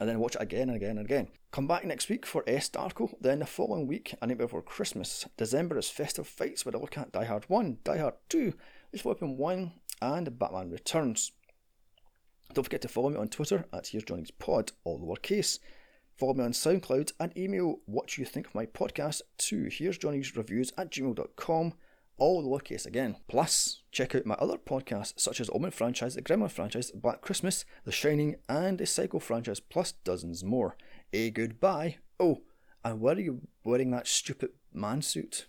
and 0.00 0.08
then 0.08 0.18
watch 0.18 0.34
it 0.34 0.42
again 0.42 0.68
and 0.68 0.76
again 0.76 0.98
and 0.98 1.06
again. 1.06 1.28
Come 1.52 1.68
back 1.68 1.84
next 1.84 2.08
week 2.08 2.26
for 2.26 2.42
S 2.48 2.68
Darko, 2.68 3.14
then 3.20 3.38
the 3.38 3.46
following 3.46 3.86
week, 3.86 4.14
A 4.20 4.26
Night 4.26 4.38
Before 4.38 4.60
Christmas. 4.60 5.24
December 5.36 5.78
is 5.78 5.88
Festive 5.88 6.26
Fights, 6.26 6.66
with 6.66 6.74
I 6.74 6.78
look 6.78 6.98
at 6.98 7.12
Die 7.12 7.24
Hard 7.24 7.44
1, 7.48 7.78
Die 7.84 7.98
Hard 7.98 8.14
2, 8.28 8.54
Lethal 8.92 9.10
Weapon 9.12 9.36
1, 9.36 9.72
and 10.02 10.38
Batman 10.38 10.70
Returns. 10.70 11.30
Don't 12.52 12.64
forget 12.64 12.82
to 12.82 12.88
follow 12.88 13.10
me 13.10 13.18
on 13.18 13.28
Twitter 13.28 13.66
at 13.72 13.86
Here's 13.86 14.02
Johnny's 14.02 14.32
Pod, 14.32 14.72
all 14.82 14.98
lowercase. 14.98 15.60
Follow 16.16 16.34
me 16.34 16.44
on 16.44 16.52
SoundCloud 16.52 17.12
and 17.18 17.36
email 17.36 17.80
what 17.86 18.16
you 18.16 18.24
think 18.24 18.46
of 18.46 18.54
my 18.54 18.66
podcast 18.66 19.22
to 19.38 19.68
Here's 19.70 19.98
Johnny's 19.98 20.36
Reviews 20.36 20.72
at 20.78 20.90
gmail.com 20.90 21.74
all 22.16 22.42
the 22.42 22.48
lowercase 22.48 22.86
again. 22.86 23.16
Plus, 23.28 23.82
check 23.90 24.14
out 24.14 24.26
my 24.26 24.34
other 24.36 24.56
podcasts 24.56 25.18
such 25.18 25.40
as 25.40 25.50
Omen 25.52 25.70
franchise, 25.70 26.14
the 26.14 26.48
franchise, 26.48 26.90
Black 26.92 27.20
Christmas, 27.20 27.64
The 27.84 27.92
Shining, 27.92 28.36
and 28.48 28.78
the 28.78 28.86
Psycho 28.86 29.18
franchise, 29.18 29.60
plus 29.60 29.92
dozens 30.04 30.44
more. 30.44 30.76
A 31.12 31.30
goodbye. 31.30 31.96
Oh, 32.20 32.42
and 32.84 33.00
why 33.00 33.12
are 33.12 33.20
you 33.20 33.40
wearing 33.64 33.90
that 33.90 34.06
stupid 34.06 34.50
man 34.72 35.02
suit? 35.02 35.46